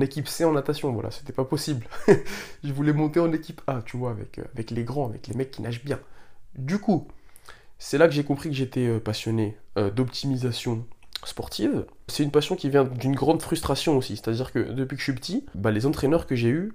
équipe 0.01 0.27
C 0.27 0.45
en 0.45 0.53
natation. 0.53 0.91
Voilà, 0.93 1.11
c'était 1.11 1.33
pas 1.33 1.45
possible. 1.45 1.85
je 2.63 2.73
voulais 2.73 2.93
monter 2.93 3.19
en 3.19 3.31
équipe 3.31 3.61
A, 3.67 3.81
tu 3.85 3.97
vois, 3.97 4.11
avec, 4.11 4.39
avec 4.53 4.71
les 4.71 4.83
grands, 4.83 5.07
avec 5.07 5.27
les 5.27 5.35
mecs 5.35 5.51
qui 5.51 5.61
nagent 5.61 5.83
bien. 5.83 5.99
Du 6.55 6.79
coup, 6.79 7.07
c'est 7.79 7.97
là 7.97 8.07
que 8.07 8.13
j'ai 8.13 8.23
compris 8.23 8.49
que 8.49 8.55
j'étais 8.55 8.87
euh, 8.87 8.99
passionné 8.99 9.57
euh, 9.77 9.91
d'optimisation 9.91 10.85
sportive. 11.23 11.85
C'est 12.07 12.23
une 12.23 12.31
passion 12.31 12.55
qui 12.55 12.69
vient 12.69 12.85
d'une 12.85 13.15
grande 13.15 13.41
frustration 13.41 13.97
aussi. 13.97 14.17
C'est-à-dire 14.17 14.51
que 14.51 14.59
depuis 14.59 14.95
que 14.95 14.99
je 14.99 15.11
suis 15.11 15.13
petit, 15.13 15.45
bah, 15.53 15.71
les 15.71 15.85
entraîneurs 15.85 16.25
que 16.25 16.35
j'ai 16.35 16.49
eus, 16.49 16.73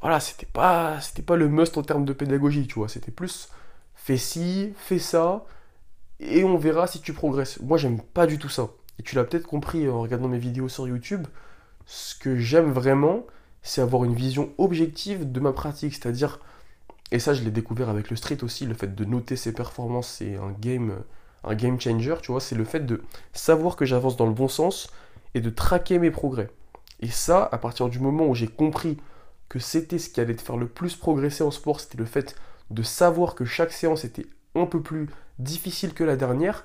voilà, 0.00 0.20
c'était 0.20 0.46
pas, 0.46 1.00
c'était 1.00 1.22
pas 1.22 1.36
le 1.36 1.48
must 1.48 1.78
en 1.78 1.82
termes 1.82 2.04
de 2.04 2.12
pédagogie, 2.12 2.66
tu 2.66 2.74
vois. 2.74 2.88
C'était 2.88 3.12
plus 3.12 3.48
fais 3.94 4.16
ci, 4.16 4.72
fais 4.76 4.98
ça, 4.98 5.44
et 6.22 6.44
on 6.44 6.56
verra 6.56 6.86
si 6.86 7.00
tu 7.00 7.12
progresses. 7.12 7.60
Moi, 7.60 7.78
j'aime 7.78 8.00
pas 8.00 8.26
du 8.26 8.38
tout 8.38 8.48
ça. 8.48 8.70
Et 8.98 9.02
tu 9.02 9.16
l'as 9.16 9.24
peut-être 9.24 9.46
compris 9.46 9.88
en 9.88 10.00
regardant 10.00 10.28
mes 10.28 10.38
vidéos 10.38 10.68
sur 10.68 10.86
YouTube. 10.86 11.26
Ce 11.86 12.14
que 12.14 12.36
j'aime 12.36 12.70
vraiment, 12.70 13.26
c'est 13.62 13.80
avoir 13.80 14.04
une 14.04 14.14
vision 14.14 14.50
objective 14.58 15.30
de 15.30 15.40
ma 15.40 15.52
pratique. 15.52 15.94
C'est-à-dire, 15.94 16.40
et 17.10 17.18
ça, 17.18 17.34
je 17.34 17.42
l'ai 17.42 17.50
découvert 17.50 17.88
avec 17.88 18.10
le 18.10 18.16
street 18.16 18.42
aussi, 18.42 18.66
le 18.66 18.74
fait 18.74 18.94
de 18.94 19.04
noter 19.04 19.36
ses 19.36 19.52
performances, 19.52 20.08
c'est 20.08 20.36
un 20.36 20.52
game, 20.52 21.02
un 21.44 21.54
game 21.54 21.80
changer, 21.80 22.14
tu 22.22 22.32
vois, 22.32 22.40
c'est 22.40 22.54
le 22.54 22.64
fait 22.64 22.86
de 22.86 23.02
savoir 23.32 23.76
que 23.76 23.84
j'avance 23.84 24.16
dans 24.16 24.26
le 24.26 24.32
bon 24.32 24.48
sens 24.48 24.90
et 25.34 25.40
de 25.40 25.50
traquer 25.50 25.98
mes 25.98 26.10
progrès. 26.10 26.50
Et 27.00 27.08
ça, 27.08 27.48
à 27.50 27.58
partir 27.58 27.88
du 27.88 27.98
moment 27.98 28.26
où 28.26 28.34
j'ai 28.34 28.48
compris 28.48 28.96
que 29.48 29.58
c'était 29.58 29.98
ce 29.98 30.08
qui 30.08 30.20
allait 30.20 30.36
te 30.36 30.42
faire 30.42 30.56
le 30.56 30.68
plus 30.68 30.94
progresser 30.96 31.42
en 31.42 31.50
sport, 31.50 31.80
c'était 31.80 31.98
le 31.98 32.06
fait 32.06 32.36
de 32.70 32.82
savoir 32.82 33.34
que 33.34 33.44
chaque 33.44 33.72
séance 33.72 34.04
était 34.04 34.26
un 34.54 34.66
peu 34.66 34.82
plus 34.82 35.08
difficile 35.38 35.94
que 35.94 36.04
la 36.04 36.16
dernière, 36.16 36.64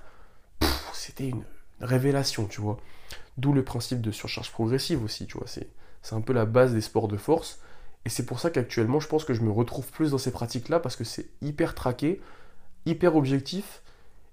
c'était 0.94 1.30
une 1.30 1.44
révélation, 1.80 2.46
tu 2.46 2.62
vois. 2.62 2.78
D'où 3.38 3.54
le 3.54 3.64
principe 3.64 4.02
de 4.02 4.12
surcharge 4.12 4.52
progressive 4.52 5.04
aussi, 5.04 5.28
tu 5.28 5.38
vois. 5.38 5.48
C'est 5.48 6.16
un 6.16 6.22
peu 6.22 6.34
la 6.34 6.46
base 6.46 6.74
des 6.74 6.82
sports 6.82 7.08
de 7.08 7.18
force. 7.18 7.60
Et 8.06 8.10
c'est 8.10 8.26
pour 8.26 8.40
ça 8.40 8.50
qu'actuellement, 8.50 9.00
je 9.00 9.08
pense 9.08 9.26
que 9.26 9.34
je 9.34 9.42
me 9.42 9.52
retrouve 9.52 9.92
plus 9.92 10.12
dans 10.12 10.18
ces 10.18 10.32
pratiques-là 10.32 10.80
parce 10.80 10.96
que 10.96 11.04
c'est 11.04 11.28
hyper 11.42 11.76
traqué, 11.76 12.22
hyper 12.86 13.16
objectif. 13.16 13.84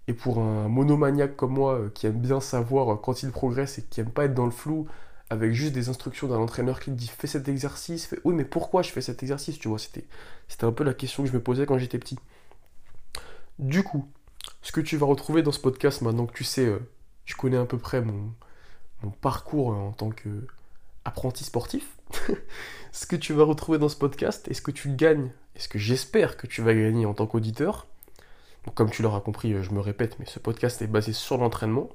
Et 0.06 0.12
pour 0.12 0.38
un 0.38 0.68
monomaniaque 0.68 1.34
comme 1.34 1.54
moi 1.54 1.74
euh, 1.74 1.90
qui 1.92 2.06
aime 2.06 2.20
bien 2.20 2.40
savoir 2.40 2.92
euh, 2.92 2.96
quand 2.96 3.22
il 3.22 3.30
progresse 3.30 3.78
et 3.78 3.82
qui 3.82 4.00
aime 4.00 4.10
pas 4.10 4.26
être 4.26 4.34
dans 4.34 4.44
le 4.44 4.50
flou 4.50 4.86
avec 5.30 5.52
juste 5.54 5.72
des 5.72 5.88
instructions 5.88 6.28
d'un 6.28 6.36
entraîneur 6.36 6.78
qui 6.78 6.90
dit 6.90 7.08
fais 7.08 7.26
cet 7.26 7.48
exercice, 7.48 8.06
fais 8.06 8.18
oui 8.24 8.34
mais 8.34 8.44
pourquoi 8.44 8.82
je 8.82 8.90
fais 8.90 9.00
cet 9.00 9.22
exercice, 9.22 9.58
tu 9.58 9.68
vois, 9.68 9.78
c'était 9.78 10.04
c'était 10.46 10.66
un 10.66 10.72
peu 10.72 10.84
la 10.84 10.92
question 10.94 11.22
que 11.22 11.30
je 11.30 11.34
me 11.34 11.42
posais 11.42 11.64
quand 11.66 11.78
j'étais 11.78 11.98
petit. 11.98 12.18
Du 13.58 13.82
coup, 13.82 14.08
ce 14.62 14.72
que 14.72 14.80
tu 14.80 14.96
vas 14.96 15.06
retrouver 15.06 15.42
dans 15.42 15.52
ce 15.52 15.60
podcast 15.60 16.02
maintenant 16.02 16.26
que 16.26 16.32
tu 16.32 16.44
sais, 16.44 16.66
euh, 16.66 16.80
tu 17.24 17.34
connais 17.34 17.56
à 17.56 17.64
peu 17.64 17.78
près 17.78 18.00
mon, 18.00 18.32
parcours 19.20 19.68
en 19.68 19.92
tant 19.92 20.10
que 20.10 20.46
apprenti 21.04 21.44
sportif, 21.44 21.98
ce 22.92 23.06
que 23.06 23.16
tu 23.16 23.34
vas 23.34 23.44
retrouver 23.44 23.78
dans 23.78 23.90
ce 23.90 23.96
podcast 23.96 24.48
est 24.48 24.54
ce 24.54 24.62
que 24.62 24.70
tu 24.70 24.88
gagnes, 24.88 25.30
et 25.54 25.60
ce 25.60 25.68
que 25.68 25.78
j'espère 25.78 26.36
que 26.36 26.46
tu 26.46 26.62
vas 26.62 26.74
gagner 26.74 27.06
en 27.06 27.14
tant 27.14 27.26
qu'auditeur? 27.26 27.86
Comme 28.74 28.90
tu 28.90 29.02
l'auras 29.02 29.20
compris, 29.20 29.62
je 29.62 29.70
me 29.72 29.80
répète, 29.80 30.18
mais 30.18 30.24
ce 30.24 30.38
podcast 30.38 30.80
est 30.80 30.86
basé 30.86 31.12
sur 31.12 31.36
l'entraînement. 31.36 31.90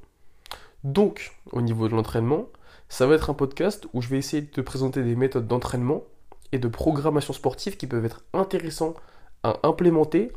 Donc, 0.84 1.36
au 1.52 1.62
niveau 1.62 1.88
de 1.88 1.96
l'entraînement, 1.96 2.46
ça 2.90 3.08
va 3.08 3.16
être 3.16 3.32
un 3.32 3.34
podcast 3.34 3.88
où 3.94 4.02
je 4.02 4.10
vais 4.10 4.20
essayer 4.20 4.44
de 4.44 4.50
te 4.50 4.62
présenter 4.62 5.04
des 5.04 5.16
méthodes 5.16 5.48
d'entraînement 5.48 6.04
et 6.52 6.60
de 6.60 6.68
programmation 6.68 7.34
sportive 7.34 7.76
qui 7.76 7.88
peuvent 7.88 8.06
être 8.06 8.24
intéressants 8.34 8.94
à 9.44 9.60
implémenter 9.64 10.32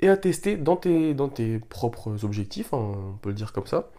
et 0.00 0.08
à 0.08 0.16
tester 0.16 0.56
dans 0.56 0.76
tes, 0.76 1.58
propres 1.68 2.24
objectifs, 2.24 2.72
hein, 2.74 2.78
on 2.78 3.16
peut 3.20 3.30
le 3.30 3.34
dire 3.34 3.52
comme 3.52 3.66
ça. 3.66 3.90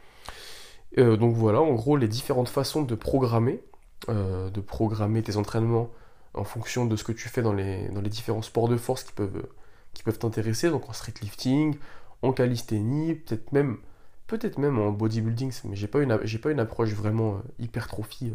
Euh, 0.98 1.18
donc 1.18 1.36
voilà, 1.36 1.62
en 1.62 1.74
gros, 1.74 1.98
les 1.98 2.08
différentes 2.08 2.50
façons 2.50 2.84
de 2.84 2.96
programmer, 2.96 3.62
euh, 4.10 4.50
de 4.50 4.62
programmer 4.62 5.22
tes 5.22 5.38
entraînements 5.38 5.90
en 6.34 6.44
fonction 6.44 6.86
de 6.86 6.96
ce 6.96 7.04
que 7.04 7.12
tu 7.12 7.30
fais 7.30 7.42
dans 7.42 7.54
les, 7.54 7.90
différents 8.10 8.42
sports 8.42 8.68
de 8.68 8.78
force 8.78 9.04
qui 9.04 9.14
peuvent, 9.14 9.48
qui 9.94 10.04
peuvent 10.04 10.20
t'intéresser, 10.20 10.70
donc 10.70 10.88
en 10.88 10.94
streetlifting, 10.94 11.76
en 12.22 12.32
calisthénie, 12.32 13.16
peut-être 13.16 13.52
même, 13.52 13.78
même 14.58 14.80
en 14.80 14.92
bodybuilding, 14.92 15.52
mais 15.66 15.76
j'ai 15.76 15.88
pas 15.88 16.02
une, 16.02 16.20
j'ai 16.24 16.38
pas 16.38 16.52
une 16.52 16.60
approche 16.60 16.92
vraiment 16.94 17.36
euh, 17.36 17.40
hypertrophie, 17.60 18.34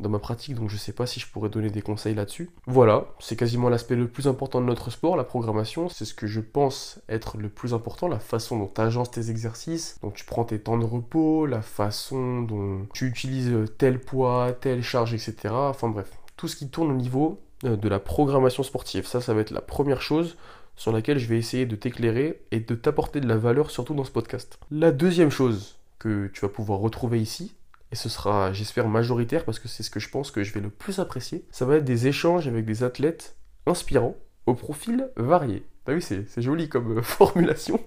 dans 0.00 0.08
ma 0.08 0.18
pratique, 0.18 0.54
donc 0.54 0.70
je 0.70 0.76
sais 0.76 0.92
pas 0.92 1.06
si 1.06 1.20
je 1.20 1.26
pourrais 1.26 1.48
donner 1.48 1.70
des 1.70 1.82
conseils 1.82 2.14
là-dessus. 2.14 2.50
Voilà, 2.66 3.06
c'est 3.18 3.36
quasiment 3.36 3.68
l'aspect 3.68 3.96
le 3.96 4.08
plus 4.08 4.28
important 4.28 4.60
de 4.60 4.66
notre 4.66 4.90
sport, 4.90 5.16
la 5.16 5.24
programmation. 5.24 5.88
C'est 5.88 6.04
ce 6.04 6.14
que 6.14 6.26
je 6.26 6.40
pense 6.40 7.00
être 7.08 7.36
le 7.36 7.48
plus 7.48 7.74
important, 7.74 8.08
la 8.08 8.18
façon 8.18 8.58
dont 8.58 8.70
tu 8.72 8.80
agences 8.80 9.10
tes 9.10 9.30
exercices, 9.30 9.98
dont 10.02 10.10
tu 10.10 10.24
prends 10.24 10.44
tes 10.44 10.60
temps 10.60 10.78
de 10.78 10.84
repos, 10.84 11.46
la 11.46 11.62
façon 11.62 12.42
dont 12.42 12.86
tu 12.94 13.06
utilises 13.06 13.52
tel 13.78 14.00
poids, 14.00 14.52
telle 14.52 14.82
charge, 14.82 15.14
etc. 15.14 15.34
Enfin 15.52 15.88
bref, 15.88 16.10
tout 16.36 16.48
ce 16.48 16.56
qui 16.56 16.68
tourne 16.68 16.90
au 16.90 16.96
niveau 16.96 17.40
euh, 17.64 17.76
de 17.76 17.88
la 17.88 17.98
programmation 17.98 18.62
sportive. 18.62 19.06
Ça, 19.06 19.20
ça 19.20 19.34
va 19.34 19.40
être 19.40 19.50
la 19.50 19.60
première 19.60 20.02
chose 20.02 20.36
sur 20.76 20.92
laquelle 20.92 21.18
je 21.18 21.26
vais 21.26 21.38
essayer 21.38 21.66
de 21.66 21.74
t'éclairer 21.74 22.40
et 22.52 22.60
de 22.60 22.74
t'apporter 22.76 23.20
de 23.20 23.26
la 23.26 23.36
valeur, 23.36 23.70
surtout 23.70 23.94
dans 23.94 24.04
ce 24.04 24.12
podcast. 24.12 24.58
La 24.70 24.92
deuxième 24.92 25.30
chose 25.30 25.76
que 25.98 26.28
tu 26.28 26.40
vas 26.42 26.48
pouvoir 26.48 26.78
retrouver 26.78 27.20
ici, 27.20 27.54
et 27.90 27.96
ce 27.96 28.08
sera, 28.08 28.52
j'espère, 28.52 28.88
majoritaire 28.88 29.44
parce 29.44 29.58
que 29.58 29.68
c'est 29.68 29.82
ce 29.82 29.90
que 29.90 30.00
je 30.00 30.10
pense 30.10 30.30
que 30.30 30.42
je 30.42 30.52
vais 30.52 30.60
le 30.60 30.70
plus 30.70 30.98
apprécier, 30.98 31.44
ça 31.50 31.64
va 31.64 31.76
être 31.76 31.84
des 31.84 32.06
échanges 32.06 32.46
avec 32.46 32.64
des 32.64 32.82
athlètes 32.82 33.36
inspirants 33.66 34.16
au 34.46 34.54
profil 34.54 35.10
varié. 35.16 35.64
T'as 35.84 35.94
vu, 35.94 36.00
c'est 36.00 36.26
joli 36.42 36.68
comme 36.68 36.98
euh, 36.98 37.02
formulation. 37.02 37.80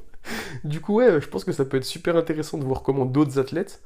du 0.63 0.81
coup, 0.81 0.96
ouais, 0.96 1.22
je 1.22 1.27
pense 1.27 1.43
que 1.43 1.51
ça 1.51 1.65
peut 1.65 1.77
être 1.77 1.86
super 1.86 2.15
intéressant 2.15 2.58
de 2.58 2.63
voir 2.63 2.81
comment 2.81 3.05
d'autres 3.05 3.39
athlètes, 3.39 3.84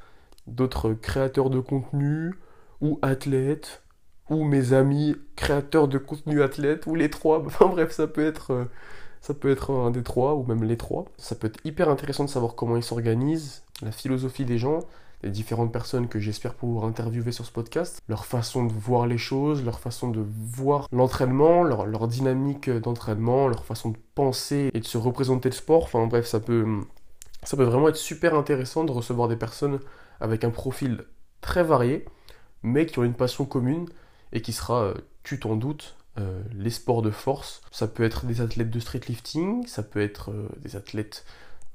d'autres 0.47 0.93
créateurs 0.93 1.49
de 1.49 1.59
contenu 1.59 2.33
ou 2.81 2.99
athlètes, 3.01 3.83
ou 4.29 4.43
mes 4.43 4.73
amis 4.73 5.15
créateurs 5.35 5.87
de 5.87 5.97
contenu 5.97 6.41
athlètes, 6.41 6.85
ou 6.87 6.95
les 6.95 7.09
trois, 7.09 7.39
enfin 7.45 7.67
bref, 7.67 7.91
ça 7.91 8.07
peut 8.07 8.25
être... 8.25 8.51
Euh, 8.51 8.65
ça 9.21 9.33
peut 9.33 9.49
être 9.49 9.71
un 9.71 9.89
des 9.89 10.03
trois, 10.03 10.35
ou 10.35 10.43
même 10.43 10.63
les 10.63 10.77
trois. 10.77 11.05
Ça 11.17 11.33
peut 11.33 11.47
être 11.47 11.59
hyper 11.65 11.89
intéressant 11.89 12.25
de 12.25 12.29
savoir 12.29 12.53
comment 12.53 12.77
ils 12.77 12.83
s'organisent, 12.83 13.63
la 13.81 13.91
philosophie 13.91 14.45
des 14.45 14.59
gens, 14.59 14.81
les 15.23 15.29
différentes 15.29 15.71
personnes 15.71 16.07
que 16.07 16.19
j'espère 16.19 16.53
pouvoir 16.53 16.85
interviewer 16.85 17.31
sur 17.31 17.45
ce 17.45 17.51
podcast, 17.51 18.01
leur 18.07 18.25
façon 18.25 18.65
de 18.65 18.71
voir 18.71 19.07
les 19.07 19.17
choses, 19.17 19.63
leur 19.63 19.79
façon 19.79 20.09
de 20.09 20.23
voir 20.23 20.87
l'entraînement, 20.91 21.63
leur, 21.63 22.07
dynamique 22.07 22.69
d'entraînement, 22.69 23.47
leur 23.47 23.65
façon 23.65 23.89
de 23.89 23.97
penser 24.13 24.69
et 24.73 24.79
de 24.79 24.85
se 24.85 24.97
représenter 24.97 25.49
le 25.49 25.55
sport. 25.55 25.83
Enfin 25.83 26.05
bref, 26.07 26.25
ça 26.25 26.39
peut, 26.39 26.65
ça 27.43 27.57
peut 27.57 27.63
vraiment 27.63 27.89
être 27.89 27.95
super 27.95 28.35
intéressant 28.35 28.83
de 28.83 28.91
recevoir 28.91 29.27
des 29.27 29.35
personnes 29.35 29.79
avec 30.19 30.43
un 30.43 30.51
profil 30.51 31.05
très 31.41 31.63
varié, 31.63 32.05
mais 32.63 32.85
qui 32.85 32.99
ont 32.99 33.03
une 33.03 33.13
passion 33.13 33.45
commune 33.45 33.87
et 34.31 34.41
qui 34.41 34.53
sera, 34.53 34.83
euh, 34.83 34.93
tu 35.23 35.39
t'en 35.39 35.55
doutes, 35.55 35.95
euh, 36.17 36.41
les 36.53 36.69
sports 36.69 37.01
de 37.01 37.11
force. 37.11 37.61
Ça 37.71 37.87
peut 37.87 38.03
être 38.03 38.25
des 38.25 38.41
athlètes 38.41 38.69
de 38.69 38.79
street 38.79 39.01
lifting, 39.07 39.67
ça 39.67 39.83
peut 39.83 40.01
être 40.01 40.31
euh, 40.31 40.47
des 40.59 40.75
athlètes 40.75 41.25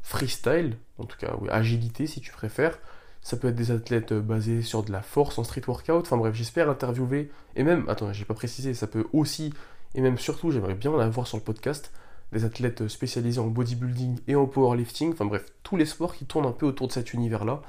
freestyle, 0.02 0.76
en 0.98 1.04
tout 1.04 1.18
cas 1.18 1.36
agilité 1.50 2.06
si 2.06 2.20
tu 2.20 2.32
préfères. 2.32 2.78
Ça 3.22 3.36
peut 3.36 3.48
être 3.48 3.56
des 3.56 3.70
athlètes 3.70 4.12
euh, 4.12 4.20
basés 4.20 4.62
sur 4.62 4.82
de 4.82 4.92
la 4.92 5.02
force 5.02 5.38
en 5.38 5.44
street 5.44 5.62
workout. 5.66 6.02
Enfin 6.02 6.16
bref, 6.16 6.34
j'espère 6.34 6.70
interviewer. 6.70 7.30
Et 7.56 7.62
même, 7.62 7.88
attends, 7.88 8.12
j'ai 8.12 8.24
pas 8.24 8.34
précisé, 8.34 8.74
ça 8.74 8.86
peut 8.86 9.06
aussi, 9.12 9.52
et 9.94 10.00
même 10.00 10.18
surtout, 10.18 10.50
j'aimerais 10.50 10.74
bien 10.74 10.96
l'avoir 10.96 11.26
sur 11.26 11.36
le 11.36 11.42
podcast, 11.42 11.92
des 12.32 12.44
athlètes 12.44 12.88
spécialisés 12.88 13.40
en 13.40 13.48
bodybuilding 13.48 14.18
et 14.28 14.36
en 14.36 14.46
powerlifting. 14.46 15.12
Enfin 15.12 15.24
bref, 15.24 15.44
tous 15.62 15.76
les 15.76 15.86
sports 15.86 16.14
qui 16.14 16.24
tournent 16.24 16.46
un 16.46 16.52
peu 16.52 16.66
autour 16.66 16.86
de 16.88 16.92
cet 16.92 17.12
univers-là. 17.12 17.62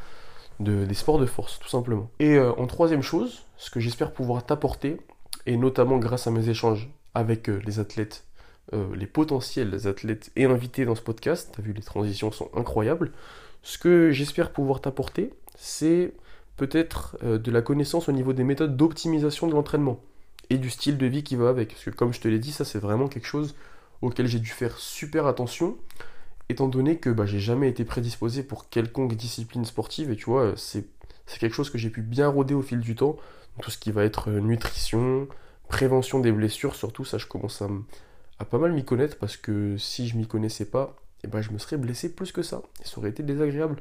De, 0.60 0.86
des 0.86 0.94
sports 0.94 1.18
de 1.18 1.26
force, 1.26 1.58
tout 1.58 1.70
simplement. 1.70 2.12
Et 2.20 2.38
en 2.38 2.68
troisième 2.68 3.02
chose, 3.02 3.42
ce 3.58 3.72
que 3.72 3.80
j'espère 3.80 4.14
pouvoir 4.14 4.46
t'apporter, 4.46 5.00
et 5.46 5.58
notamment 5.58 5.98
grâce 5.98 6.28
à 6.28 6.32
mes 6.32 6.50
échanges 6.50 6.90
avec 7.14 7.50
euh, 7.50 7.62
les 7.66 7.80
athlètes, 7.80 8.26
euh, 8.74 8.96
les 8.96 9.08
potentiels 9.08 9.88
athlètes 9.88 10.32
et 10.36 10.46
invités 10.46 10.86
dans 10.86 10.96
ce 10.96 11.02
podcast, 11.02 11.52
tu 11.54 11.62
as 11.62 11.64
vu 11.64 11.74
les 11.74 11.82
transitions 11.82 12.32
sont 12.32 12.50
incroyables, 12.56 13.12
ce 13.64 13.78
que 13.78 14.12
j'espère 14.12 14.52
pouvoir 14.52 14.82
t'apporter, 14.82 15.34
c'est 15.64 16.14
peut-être 16.58 17.18
euh, 17.24 17.38
de 17.38 17.52
la 17.52 17.62
connaissance 17.62 18.10
au 18.10 18.12
niveau 18.12 18.34
des 18.34 18.44
méthodes 18.44 18.76
d'optimisation 18.76 19.46
de 19.46 19.54
l'entraînement 19.54 20.00
et 20.50 20.58
du 20.58 20.72
style 20.72 20.98
de 20.98 21.06
vie 21.06 21.24
qui 21.24 21.36
va 21.36 21.50
avec. 21.50 21.70
Parce 21.70 21.86
que 21.86 21.92
comme 21.92 22.14
je 22.14 22.20
te 22.20 22.28
l'ai 22.28 22.40
dit, 22.40 22.52
ça 22.52 22.66
c'est 22.66 22.80
vraiment 22.80 23.08
quelque 23.08 23.28
chose 23.28 23.56
auquel 24.02 24.26
j'ai 24.26 24.40
dû 24.40 24.50
faire 24.50 24.76
super 24.78 25.28
attention, 25.28 25.78
étant 26.50 26.68
donné 26.68 26.98
que 26.98 27.12
bah, 27.12 27.28
j'ai 27.28 27.40
jamais 27.40 27.70
été 27.70 27.86
prédisposé 27.86 28.42
pour 28.42 28.70
quelconque 28.70 29.14
discipline 29.14 29.64
sportive, 29.64 30.10
et 30.10 30.16
tu 30.16 30.26
vois, 30.26 30.54
c'est 30.58 30.88
quelque 31.40 31.54
chose 31.54 31.70
que 31.70 31.78
j'ai 31.78 31.92
pu 31.92 32.02
bien 32.02 32.28
rôder 32.28 32.56
au 32.56 32.64
fil 32.64 32.80
du 32.80 32.96
temps, 32.96 33.18
tout 33.62 33.70
ce 33.70 33.78
qui 33.78 33.92
va 33.92 34.04
être 34.04 34.32
euh, 34.32 34.40
nutrition, 34.40 35.28
prévention 35.70 36.20
des 36.20 36.32
blessures, 36.32 36.74
surtout 36.74 37.06
ça 37.06 37.20
je 37.20 37.28
commence 37.28 37.62
à, 37.62 38.46
pas 38.46 38.58
mal 38.58 38.74
m'y 38.74 38.84
connaître 38.84 39.20
parce 39.20 39.38
que 39.38 39.78
si 39.78 40.08
je 40.08 40.18
m'y 40.18 40.26
connaissais 40.26 40.66
pas, 40.66 40.96
eh 41.24 41.28
ben, 41.28 41.42
je 41.42 41.52
me 41.52 41.60
serais 41.60 41.78
blessé 41.78 42.12
plus 42.12 42.32
que 42.32 42.42
ça, 42.42 42.64
et 42.84 42.88
ça 42.88 42.98
aurait 42.98 43.12
été 43.12 43.22
désagréable. 43.22 43.76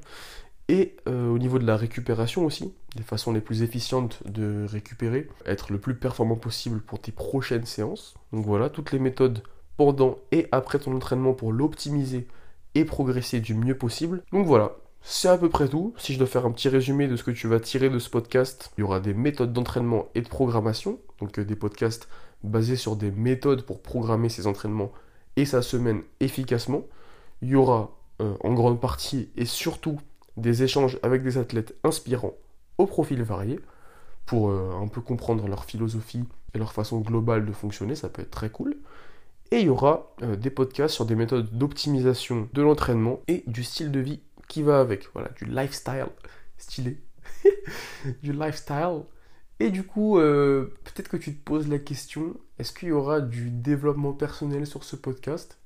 Et 0.71 0.95
euh, 1.09 1.29
au 1.29 1.39
niveau 1.41 1.59
de 1.59 1.67
la 1.67 1.77
récupération 1.77 2.47
aussi, 2.47 2.73
des 2.95 3.03
façons 3.03 3.33
les 3.33 3.41
plus 3.41 3.65
efficientes 3.65 4.23
de 4.25 4.65
récupérer, 4.69 5.29
être 5.45 5.73
le 5.73 5.81
plus 5.81 5.97
performant 5.97 6.37
possible 6.37 6.81
pour 6.81 7.00
tes 7.00 7.11
prochaines 7.11 7.67
séances. 7.67 8.15
Donc 8.33 8.47
voilà, 8.47 8.71
toutes 8.71 8.93
les 8.93 9.00
méthodes 9.00 9.43
pendant 9.77 10.19
et 10.31 10.47
après 10.53 10.79
ton 10.79 10.95
entraînement 10.95 11.33
pour 11.33 11.53
l'optimiser 11.53 12.29
et 12.77 12.85
progresser 12.85 13.41
du 13.41 13.53
mieux 13.53 13.77
possible. 13.77 14.23
Donc 14.31 14.47
voilà, 14.47 14.77
c'est 15.03 15.27
à 15.27 15.37
peu 15.37 15.49
près 15.49 15.67
tout. 15.67 15.93
Si 15.99 16.15
je 16.15 16.19
dois 16.19 16.29
faire 16.29 16.47
un 16.47 16.53
petit 16.53 16.69
résumé 16.69 17.09
de 17.09 17.17
ce 17.17 17.25
que 17.25 17.33
tu 17.33 17.49
vas 17.49 17.59
tirer 17.59 17.91
de 17.91 17.99
ce 17.99 18.09
podcast, 18.09 18.71
il 18.79 18.83
y 18.83 18.85
aura 18.85 19.00
des 19.00 19.12
méthodes 19.12 19.53
d'entraînement 19.53 20.07
et 20.15 20.21
de 20.21 20.29
programmation, 20.29 21.00
donc 21.19 21.41
euh, 21.41 21.45
des 21.45 21.57
podcasts 21.57 22.09
basés 22.45 22.77
sur 22.77 22.95
des 22.95 23.11
méthodes 23.11 23.62
pour 23.62 23.83
programmer 23.83 24.29
ses 24.29 24.47
entraînements 24.47 24.93
et 25.35 25.47
sa 25.47 25.62
semaine 25.62 26.03
efficacement. 26.21 26.85
Il 27.43 27.49
y 27.49 27.57
aura 27.57 27.91
euh, 28.21 28.35
en 28.45 28.55
grande 28.55 28.81
partie 28.81 29.31
et 29.37 29.47
surtout 29.47 29.99
des 30.37 30.62
échanges 30.62 30.99
avec 31.02 31.22
des 31.22 31.38
athlètes 31.38 31.75
inspirants 31.84 32.34
au 32.78 32.87
profil 32.87 33.22
varié 33.22 33.60
pour 34.26 34.50
euh, 34.50 34.72
un 34.80 34.88
peu 34.88 35.00
comprendre 35.00 35.46
leur 35.49 35.64
philosophie 35.64 36.25
et 36.54 36.58
leur 36.58 36.72
façon 36.72 37.00
globale 37.00 37.46
de 37.46 37.52
fonctionner, 37.52 37.94
ça 37.94 38.08
peut 38.08 38.22
être 38.22 38.30
très 38.30 38.50
cool. 38.50 38.76
Et 39.52 39.60
il 39.60 39.66
y 39.66 39.68
aura 39.68 40.14
des 40.38 40.50
podcasts 40.50 40.94
sur 40.94 41.06
des 41.06 41.16
méthodes 41.16 41.50
d'optimisation 41.50 42.49
de 42.52 42.62
l'entraînement 42.62 43.18
et 43.26 43.42
du 43.49 43.64
style 43.64 43.90
de 43.90 43.99
vie 43.99 44.20
qui 44.46 44.62
va 44.62 44.78
avec. 44.78 45.08
Voilà, 45.12 45.30
du 45.30 45.44
lifestyle 45.44 46.06
stylé. 46.56 46.99
du 48.22 48.32
lifestyle. 48.32 49.02
Et 49.58 49.70
du 49.70 49.82
coup, 49.84 50.18
euh, 50.18 50.75
peut-être 50.84 51.08
que 51.08 51.16
tu 51.16 51.34
te 51.34 51.44
poses 51.44 51.68
la 51.68 51.78
question, 51.78 52.34
est-ce 52.58 52.72
qu'il 52.72 52.88
y 52.88 52.92
aura 52.92 53.20
du 53.20 53.50
développement 53.50 54.12
personnel 54.12 54.66
sur 54.66 54.84
ce 54.84 54.96
podcast? 54.96 55.58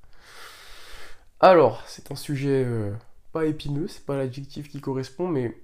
Alors, 1.39 1.83
c'est 1.87 2.11
un 2.11 2.15
sujet 2.15 2.63
euh, 2.65 2.91
pas 3.35 3.45
épineux, 3.47 3.89
c'est 3.89 4.05
pas 4.05 4.15
l'adjectif 4.15 4.69
qui 4.69 4.79
correspond, 4.79 5.27
mais 5.27 5.57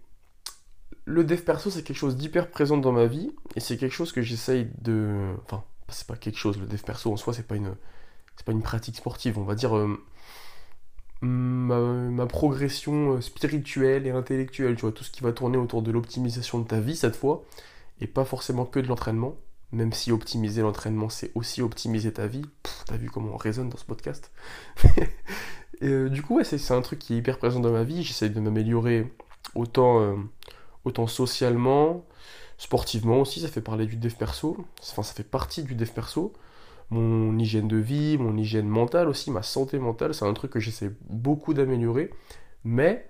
le 1.05 1.23
dev 1.23 1.39
perso, 1.39 1.69
c'est 1.69 1.83
quelque 1.83 1.95
chose 1.95 2.17
d'hyper 2.17 2.49
présent 2.49 2.75
dans 2.75 2.91
ma 2.91 3.05
vie, 3.05 3.31
et 3.55 3.61
c'est 3.61 3.77
quelque 3.77 3.93
chose 3.93 4.11
que 4.11 4.21
j'essaye 4.21 4.67
de... 4.81 5.31
Enfin, 5.45 5.63
c'est 5.87 6.05
pas 6.05 6.17
quelque 6.17 6.37
chose, 6.37 6.59
le 6.59 6.67
dev 6.67 6.81
perso 6.81 7.13
en 7.13 7.15
soi, 7.15 7.31
c'est 7.33 7.47
pas 7.47 7.55
une... 7.55 7.73
C'est 8.35 8.45
pas 8.45 8.51
une 8.51 8.61
pratique 8.61 8.97
sportive, 8.97 9.39
on 9.39 9.45
va 9.45 9.55
dire... 9.55 9.77
Euh, 9.77 9.97
ma, 11.21 12.25
progression 12.25 13.13
euh, 13.13 13.21
spirituelle 13.21 14.05
et 14.05 14.11
intellectuelle, 14.11 14.75
tu 14.75 14.81
vois, 14.81 14.91
tout 14.91 15.05
ce 15.05 15.11
qui 15.11 15.23
va 15.23 15.31
tourner 15.31 15.57
autour 15.57 15.81
de 15.81 15.91
l'optimisation 15.91 16.59
de 16.59 16.67
ta 16.67 16.81
vie 16.81 16.97
cette 16.97 17.15
fois, 17.15 17.45
et 18.01 18.07
pas 18.07 18.25
forcément 18.25 18.65
que 18.65 18.81
de 18.81 18.87
l'entraînement, 18.87 19.37
même 19.71 19.93
si 19.93 20.11
optimiser 20.11 20.61
l'entraînement 20.61 21.07
c'est 21.07 21.31
aussi 21.35 21.61
optimiser 21.61 22.11
ta 22.11 22.27
vie, 22.27 22.43
t'as 22.85 22.97
vu 22.97 23.09
comment 23.09 23.31
on 23.35 23.37
résonne 23.37 23.69
dans 23.69 23.77
ce 23.77 23.85
podcast? 23.85 24.29
euh, 25.83 26.09
Du 26.09 26.21
coup, 26.21 26.43
c'est 26.43 26.71
un 26.71 26.81
truc 26.81 26.99
qui 26.99 27.13
est 27.13 27.17
hyper 27.17 27.37
présent 27.37 27.59
dans 27.59 27.71
ma 27.71 27.83
vie, 27.83 28.03
j'essaie 28.03 28.29
de 28.29 28.39
m'améliorer 28.39 29.11
autant, 29.55 30.01
euh, 30.01 30.15
autant 30.85 31.07
socialement, 31.07 32.05
sportivement 32.57 33.21
aussi, 33.21 33.41
ça 33.41 33.47
fait 33.47 33.61
parler 33.61 33.85
du 33.85 33.97
dev 33.97 34.13
perso, 34.13 34.57
enfin 34.81 35.03
ça 35.03 35.13
fait 35.13 35.23
partie 35.23 35.63
du 35.63 35.75
dev 35.75 35.89
perso, 35.89 36.33
mon 36.89 37.37
hygiène 37.39 37.67
de 37.67 37.77
vie, 37.77 38.17
mon 38.17 38.37
hygiène 38.37 38.67
mentale 38.67 39.07
aussi, 39.07 39.31
ma 39.31 39.43
santé 39.43 39.79
mentale, 39.79 40.13
c'est 40.13 40.25
un 40.25 40.33
truc 40.33 40.51
que 40.51 40.59
j'essaie 40.59 40.91
beaucoup 41.09 41.53
d'améliorer, 41.53 42.11
mais 42.63 43.07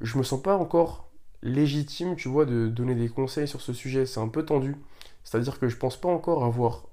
je 0.00 0.18
me 0.18 0.22
sens 0.22 0.42
pas 0.42 0.56
encore 0.56 1.10
légitime, 1.42 2.16
tu 2.16 2.28
vois, 2.28 2.46
de 2.46 2.68
donner 2.68 2.94
des 2.94 3.08
conseils 3.08 3.46
sur 3.46 3.60
ce 3.60 3.72
sujet, 3.72 4.06
c'est 4.06 4.20
un 4.20 4.28
peu 4.28 4.44
tendu. 4.44 4.76
C'est-à-dire 5.24 5.58
que 5.58 5.68
je 5.68 5.76
pense 5.76 6.00
pas 6.00 6.08
encore 6.08 6.44
avoir 6.44 6.84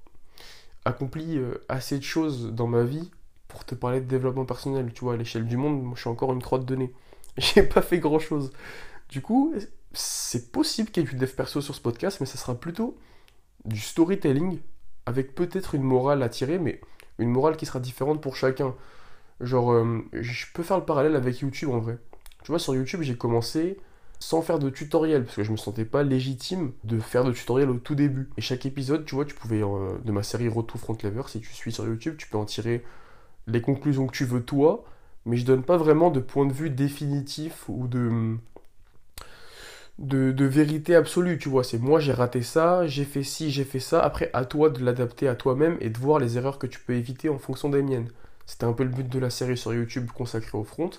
accompli 0.84 1.38
euh, 1.38 1.64
assez 1.68 1.98
de 1.98 2.04
choses 2.04 2.52
dans 2.52 2.66
ma 2.66 2.84
vie 2.84 3.10
pour 3.52 3.64
te 3.66 3.74
parler 3.74 4.00
de 4.00 4.06
développement 4.06 4.46
personnel, 4.46 4.90
tu 4.94 5.04
vois, 5.04 5.14
à 5.14 5.16
l'échelle 5.16 5.46
du 5.46 5.58
monde, 5.58 5.82
moi 5.82 5.92
je 5.94 6.00
suis 6.00 6.10
encore 6.10 6.32
une 6.32 6.42
crotte 6.42 6.64
de 6.64 6.74
nez. 6.74 6.92
J'ai 7.36 7.62
pas 7.62 7.82
fait 7.82 7.98
grand 7.98 8.18
chose. 8.18 8.50
Du 9.10 9.20
coup, 9.20 9.54
c'est 9.92 10.50
possible 10.52 10.90
qu'il 10.90 11.02
y 11.02 11.06
ait 11.06 11.10
du 11.10 11.16
dev 11.16 11.30
perso 11.30 11.60
sur 11.60 11.74
ce 11.74 11.80
podcast, 11.80 12.18
mais 12.20 12.26
ça 12.26 12.38
sera 12.38 12.54
plutôt 12.54 12.96
du 13.66 13.78
storytelling 13.78 14.58
avec 15.04 15.34
peut-être 15.34 15.74
une 15.74 15.82
morale 15.82 16.22
à 16.22 16.30
tirer, 16.30 16.58
mais 16.58 16.80
une 17.18 17.28
morale 17.28 17.56
qui 17.56 17.66
sera 17.66 17.78
différente 17.78 18.22
pour 18.22 18.36
chacun. 18.36 18.74
Genre, 19.40 19.72
euh, 19.72 20.00
je 20.12 20.46
peux 20.54 20.62
faire 20.62 20.78
le 20.78 20.84
parallèle 20.84 21.14
avec 21.14 21.40
YouTube 21.40 21.68
en 21.70 21.78
vrai. 21.78 21.98
Tu 22.44 22.52
vois, 22.52 22.58
sur 22.58 22.74
YouTube, 22.74 23.02
j'ai 23.02 23.16
commencé 23.16 23.78
sans 24.18 24.40
faire 24.40 24.58
de 24.60 24.70
tutoriel, 24.70 25.24
parce 25.24 25.36
que 25.36 25.42
je 25.42 25.52
me 25.52 25.56
sentais 25.56 25.84
pas 25.84 26.04
légitime 26.04 26.72
de 26.84 27.00
faire 27.00 27.24
de 27.24 27.32
tutoriel 27.32 27.68
au 27.68 27.78
tout 27.78 27.96
début. 27.96 28.30
Et 28.38 28.40
chaque 28.40 28.64
épisode, 28.64 29.04
tu 29.04 29.14
vois, 29.14 29.24
tu 29.24 29.34
pouvais, 29.34 29.62
euh, 29.62 29.98
de 30.04 30.12
ma 30.12 30.22
série 30.22 30.48
to 30.48 30.78
Front 30.78 30.96
Lever, 31.02 31.22
si 31.26 31.40
tu 31.40 31.52
suis 31.52 31.72
sur 31.72 31.84
YouTube, 31.84 32.14
tu 32.16 32.28
peux 32.28 32.38
en 32.38 32.44
tirer 32.44 32.82
les 33.46 33.60
conclusions 33.60 34.06
que 34.06 34.16
tu 34.16 34.24
veux 34.24 34.42
toi, 34.42 34.84
mais 35.26 35.36
je 35.36 35.44
donne 35.44 35.62
pas 35.62 35.76
vraiment 35.76 36.10
de 36.10 36.20
point 36.20 36.46
de 36.46 36.52
vue 36.52 36.70
définitif 36.70 37.64
ou 37.68 37.86
de 37.88 38.36
de, 39.98 40.44
vérité 40.44 40.94
absolue, 40.94 41.38
tu 41.38 41.48
vois. 41.48 41.64
C'est 41.64 41.78
moi, 41.78 42.00
j'ai 42.00 42.12
raté 42.12 42.42
ça, 42.42 42.86
j'ai 42.86 43.04
fait 43.04 43.22
ci, 43.22 43.50
j'ai 43.50 43.64
fait 43.64 43.80
ça. 43.80 44.02
Après, 44.02 44.30
à 44.32 44.44
toi 44.44 44.70
de 44.70 44.84
l'adapter 44.84 45.28
à 45.28 45.34
toi-même 45.34 45.76
et 45.80 45.90
de 45.90 45.98
voir 45.98 46.18
les 46.18 46.36
erreurs 46.36 46.58
que 46.58 46.66
tu 46.66 46.80
peux 46.80 46.94
éviter 46.94 47.28
en 47.28 47.38
fonction 47.38 47.68
des 47.68 47.82
miennes. 47.82 48.08
C'était 48.46 48.64
un 48.64 48.72
peu 48.72 48.84
le 48.84 48.90
but 48.90 49.08
de 49.08 49.18
la 49.18 49.30
série 49.30 49.56
sur 49.56 49.72
YouTube 49.72 50.10
consacrée 50.14 50.58
au 50.58 50.64
front. 50.64 50.90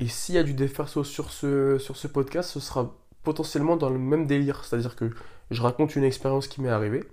Et 0.00 0.08
s'il 0.08 0.34
y 0.34 0.38
a 0.38 0.42
du 0.42 0.54
déferso 0.54 1.04
sur 1.04 1.30
ce, 1.30 1.78
sur 1.78 1.96
ce 1.96 2.08
podcast, 2.08 2.50
ce 2.50 2.60
sera 2.60 2.96
potentiellement 3.22 3.76
dans 3.76 3.90
le 3.90 3.98
même 3.98 4.26
délire. 4.26 4.64
C'est-à-dire 4.64 4.96
que 4.96 5.10
je 5.50 5.62
raconte 5.62 5.96
une 5.96 6.04
expérience 6.04 6.48
qui 6.48 6.60
m'est 6.60 6.70
arrivée. 6.70 7.04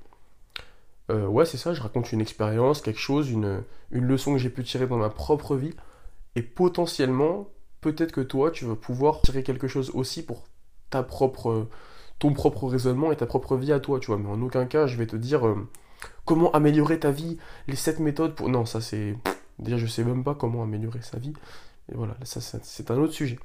Euh, 1.10 1.28
ouais, 1.28 1.46
c'est 1.46 1.58
ça, 1.58 1.74
je 1.74 1.82
raconte 1.82 2.12
une 2.12 2.22
expérience, 2.22 2.82
quelque 2.82 3.00
chose, 3.00 3.32
une, 3.32 3.64
une 3.92 4.06
leçon 4.06 4.34
que 4.34 4.38
j'ai 4.38 4.50
pu 4.50 4.64
tirer 4.64 4.88
dans 4.88 4.98
ma 4.98 5.10
propre 5.10 5.56
vie. 5.56 5.74
Et 6.36 6.42
potentiellement, 6.42 7.50
peut-être 7.82 8.12
que 8.12 8.22
toi, 8.22 8.52
tu 8.52 8.66
vas 8.66 8.76
pouvoir 8.76 9.22
tirer 9.22 9.44
quelque 9.44 9.68
chose 9.68 9.92
aussi 9.94 10.24
pour 10.24 10.44
ta 10.90 11.04
propre, 11.04 11.68
ton 12.20 12.34
propre 12.34 12.68
raisonnement 12.68 13.12
et 13.12 13.16
ta 13.16 13.26
propre 13.26 13.56
vie 13.58 13.72
à 13.72 13.80
toi, 13.80 14.00
tu 14.00 14.08
vois. 14.08 14.18
Mais 14.18 14.30
en 14.30 14.42
aucun 14.42 14.66
cas, 14.66 14.88
je 14.88 14.98
vais 14.98 15.08
te 15.08 15.16
dire 15.16 15.48
euh, 15.48 15.68
comment 16.26 16.52
améliorer 16.52 17.00
ta 17.00 17.12
vie, 17.12 17.38
les 17.68 17.76
7 17.76 18.00
méthodes 18.00 18.36
pour... 18.36 18.50
Non, 18.50 18.66
ça 18.66 18.82
c'est... 18.82 19.16
Déjà, 19.58 19.78
je 19.78 19.88
sais 19.88 20.04
même 20.04 20.24
pas 20.24 20.36
comment 20.36 20.64
améliorer 20.64 21.02
sa 21.02 21.18
vie. 21.18 21.34
Et 21.92 21.96
voilà, 21.96 22.16
ça, 22.24 22.40
c'est 22.40 22.92
un 22.92 22.98
autre 22.98 23.14
sujet. 23.14 23.40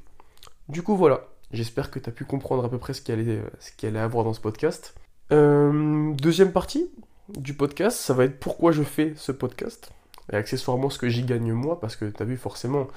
Du 0.69 0.83
coup, 0.83 0.97
voilà. 0.97 1.27
J'espère 1.51 1.91
que 1.91 1.99
tu 1.99 2.09
as 2.09 2.13
pu 2.13 2.25
comprendre 2.25 2.65
à 2.65 2.69
peu 2.69 2.79
près 2.79 2.95
ce 2.95 3.03
qu'il 3.03 3.15
allait, 3.15 3.43
ce 3.61 3.87
allait 3.87 3.99
avoir 3.99 4.25
dans 4.25 4.33
ce 4.33 4.41
podcast. 4.41 4.95
Euh, 5.33 6.13
deuxième 6.15 6.53
partie 6.53 6.91
du 7.29 7.55
podcast, 7.55 7.97
ça 7.99 8.15
va 8.15 8.25
être 8.25 8.39
pourquoi 8.39 8.73
je 8.73 8.83
fais 8.83 9.15
ce 9.17 9.33
podcast. 9.33 9.91
Et 10.33 10.37
accessoirement 10.37 10.91
ce 10.91 10.99
que 10.99 11.09
j'y 11.09 11.23
gagne 11.23 11.53
moi, 11.53 11.81
parce 11.81 11.97
que 11.97 12.07
tu 12.07 12.23
as 12.23 12.27
vu 12.27 12.37
forcément, 12.37 12.89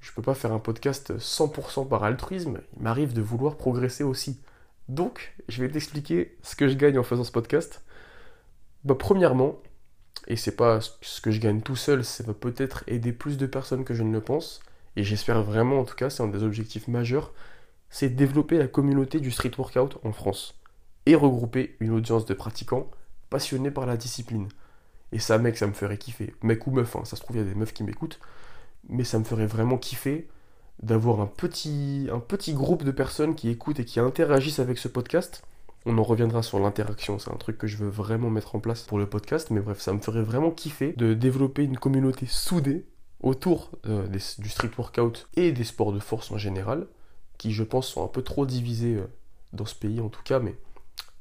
je 0.00 0.12
peux 0.12 0.22
pas 0.22 0.34
faire 0.34 0.52
un 0.52 0.58
podcast 0.58 1.16
100% 1.16 1.88
par 1.88 2.04
altruisme, 2.04 2.60
il 2.76 2.82
m'arrive 2.82 3.12
de 3.12 3.22
vouloir 3.22 3.56
progresser 3.56 4.04
aussi. 4.04 4.40
Donc, 4.88 5.34
je 5.48 5.62
vais 5.62 5.70
t'expliquer 5.70 6.36
ce 6.42 6.56
que 6.56 6.68
je 6.68 6.74
gagne 6.74 6.98
en 6.98 7.02
faisant 7.02 7.24
ce 7.24 7.32
podcast. 7.32 7.82
Bah, 8.84 8.96
premièrement, 8.98 9.58
et 10.26 10.36
c'est 10.36 10.56
pas 10.56 10.80
ce 10.80 11.20
que 11.20 11.30
je 11.30 11.40
gagne 11.40 11.60
tout 11.60 11.76
seul, 11.76 12.04
ça 12.04 12.24
va 12.24 12.34
peut-être 12.34 12.84
aider 12.86 13.12
plus 13.12 13.36
de 13.36 13.46
personnes 13.46 13.84
que 13.84 13.94
je 13.94 14.02
ne 14.02 14.12
le 14.12 14.20
pense, 14.20 14.60
et 14.96 15.04
j'espère 15.04 15.42
vraiment 15.42 15.80
en 15.80 15.84
tout 15.84 15.94
cas, 15.94 16.10
c'est 16.10 16.22
un 16.22 16.28
des 16.28 16.42
objectifs 16.42 16.88
majeurs, 16.88 17.32
c'est 17.90 18.08
développer 18.08 18.58
la 18.58 18.68
communauté 18.68 19.20
du 19.20 19.30
street 19.30 19.52
workout 19.58 19.98
en 20.04 20.12
France 20.12 20.54
et 21.06 21.14
regrouper 21.14 21.76
une 21.80 21.92
audience 21.92 22.24
de 22.24 22.34
pratiquants 22.34 22.90
passionnés 23.30 23.70
par 23.70 23.86
la 23.86 23.96
discipline. 23.96 24.48
Et 25.12 25.18
ça, 25.18 25.38
mec, 25.38 25.56
ça 25.56 25.66
me 25.66 25.72
ferait 25.72 25.98
kiffer. 25.98 26.34
Mec 26.42 26.66
ou 26.66 26.70
meuf, 26.70 26.94
hein, 26.96 27.04
ça 27.04 27.16
se 27.16 27.22
trouve, 27.22 27.36
il 27.36 27.40
y 27.40 27.42
a 27.42 27.48
des 27.48 27.54
meufs 27.54 27.72
qui 27.72 27.84
m'écoutent, 27.84 28.20
mais 28.88 29.04
ça 29.04 29.18
me 29.18 29.24
ferait 29.24 29.46
vraiment 29.46 29.78
kiffer 29.78 30.28
d'avoir 30.82 31.20
un 31.20 31.26
petit, 31.26 32.08
un 32.12 32.20
petit 32.20 32.54
groupe 32.54 32.84
de 32.84 32.90
personnes 32.90 33.34
qui 33.34 33.48
écoutent 33.48 33.80
et 33.80 33.84
qui 33.84 34.00
interagissent 34.00 34.60
avec 34.60 34.78
ce 34.78 34.88
podcast. 34.88 35.42
On 35.86 35.98
en 35.98 36.02
reviendra 36.02 36.42
sur 36.42 36.58
l'interaction, 36.58 37.18
c'est 37.18 37.30
un 37.30 37.36
truc 37.36 37.58
que 37.58 37.66
je 37.66 37.78
veux 37.78 37.88
vraiment 37.88 38.30
mettre 38.30 38.54
en 38.54 38.60
place 38.60 38.82
pour 38.82 38.98
le 38.98 39.06
podcast, 39.06 39.50
mais 39.50 39.60
bref, 39.60 39.80
ça 39.80 39.92
me 39.92 40.00
ferait 40.00 40.22
vraiment 40.22 40.50
kiffer 40.50 40.92
de 40.96 41.14
développer 41.14 41.64
une 41.64 41.78
communauté 41.78 42.26
soudée 42.26 42.86
autour 43.22 43.70
euh, 43.86 44.06
du 44.06 44.48
street 44.48 44.70
workout 44.76 45.28
et 45.36 45.52
des 45.52 45.64
sports 45.64 45.92
de 45.92 45.98
force 45.98 46.30
en 46.30 46.38
général, 46.38 46.86
qui 47.38 47.52
je 47.52 47.62
pense 47.62 47.88
sont 47.88 48.04
un 48.04 48.08
peu 48.08 48.22
trop 48.22 48.46
divisés 48.46 48.96
euh, 48.96 49.06
dans 49.52 49.66
ce 49.66 49.74
pays 49.74 50.00
en 50.00 50.08
tout 50.08 50.22
cas, 50.22 50.38
mais 50.38 50.54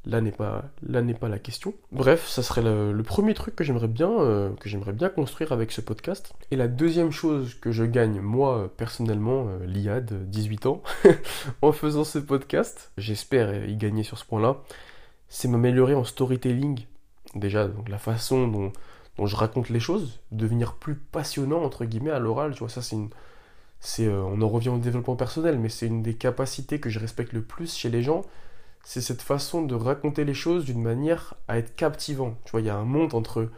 là 0.10 0.22
n'est 0.22 0.32
pas, 0.32 0.66
là 0.82 1.02
n'est 1.02 1.14
pas 1.14 1.30
la 1.30 1.40
question. 1.40 1.74
Bref, 1.92 2.28
ça 2.28 2.44
serait 2.44 2.62
le, 2.62 3.04
premier 3.04 3.34
truc 3.34 3.56
que 3.56 3.64
j'aimerais 3.64 3.88
bien, 3.88 4.10
euh, 4.10 4.50
que 4.60 4.70
j'aimerais 4.70 4.94
bien 4.94 5.10
construire 5.10 5.52
avec 5.52 5.72
ce 5.72 5.82
podcast. 5.82 6.34
Et 6.52 6.56
la 6.56 6.68
deuxième 6.68 7.12
chose 7.12 7.56
que 7.56 7.72
je 7.72 7.84
gagne 7.84 8.20
moi 8.20 8.72
personnellement, 8.78 9.48
euh, 9.48 9.66
l'IAD, 9.66 10.30
18 10.30 10.66
ans, 10.66 10.82
en 11.62 11.72
faisant 11.72 12.04
ce 12.04 12.20
podcast, 12.20 12.92
j'espère 12.98 13.66
y 13.66 13.76
gagner 13.76 14.04
sur 14.04 14.18
ce 14.18 14.26
point-là, 14.26 14.58
c'est 15.28 15.48
m'améliorer 15.48 15.96
en 15.96 16.04
storytelling. 16.04 16.82
Déjà, 17.36 17.68
donc 17.68 17.90
la 17.90 18.00
façon 18.00 18.48
dont, 18.48 18.72
je 19.26 19.36
raconte 19.36 19.70
les 19.70 19.80
choses, 19.80 20.20
devenir 20.32 20.76
plus 20.76 20.96
passionnant 20.96 21.64
entre 21.64 21.86
guillemets 21.86 22.12
à 22.12 22.20
l'oral, 22.20 22.54
tu 22.54 22.60
vois, 22.60 22.70
ça 22.70 22.82
c'est 22.82 22.98
c'est, 23.82 24.08
euh, 24.08 24.22
on 24.24 24.42
en 24.42 24.50
revient 24.50 24.70
au 24.70 24.78
développement 24.78 25.16
personnel, 25.16 25.58
mais 25.58 25.70
c'est 25.70 25.88
une 25.88 26.04
des 26.04 26.16
capacités 26.16 26.82
que 26.82 26.90
je 26.90 27.00
respecte 27.00 27.32
le 27.32 27.42
plus 27.42 27.74
chez 27.74 27.90
les 27.90 28.04
gens. 28.04 28.24
C'est 28.90 29.02
cette 29.02 29.22
façon 29.22 29.62
de 29.62 29.76
raconter 29.76 30.26
les 30.26 30.34
choses 30.34 30.66
d'une 30.66 30.82
manière 30.82 31.36
à 31.48 31.60
être 31.60 31.76
captivant. 31.76 32.34
Tu 32.44 32.50
vois, 32.50 32.62
il 32.62 32.66
y 32.66 32.72
a 32.72 32.76
un 32.76 32.86
monde 32.86 33.14
entre 33.14 33.52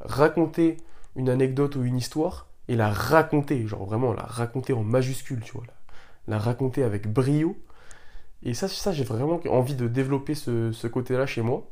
raconter 0.00 0.76
une 1.14 1.28
anecdote 1.28 1.76
ou 1.76 1.84
une 1.84 1.96
histoire 1.96 2.48
et 2.66 2.74
la 2.74 2.90
raconter, 2.90 3.64
genre 3.68 3.84
vraiment 3.84 4.12
la 4.12 4.24
raconter 4.24 4.72
en 4.72 4.82
majuscule, 4.82 5.40
tu 5.44 5.52
vois, 5.52 5.62
la, 6.26 6.36
raconter 6.36 6.82
avec 6.82 7.06
brio. 7.06 7.56
Et 8.42 8.54
ça, 8.54 8.66
ça 8.66 8.90
j'ai 8.90 9.04
vraiment 9.04 9.40
envie 9.50 9.76
de 9.76 9.86
développer 9.86 10.34
ce, 10.34 10.86
côté-là 10.88 11.26
chez 11.26 11.42
moi, 11.42 11.64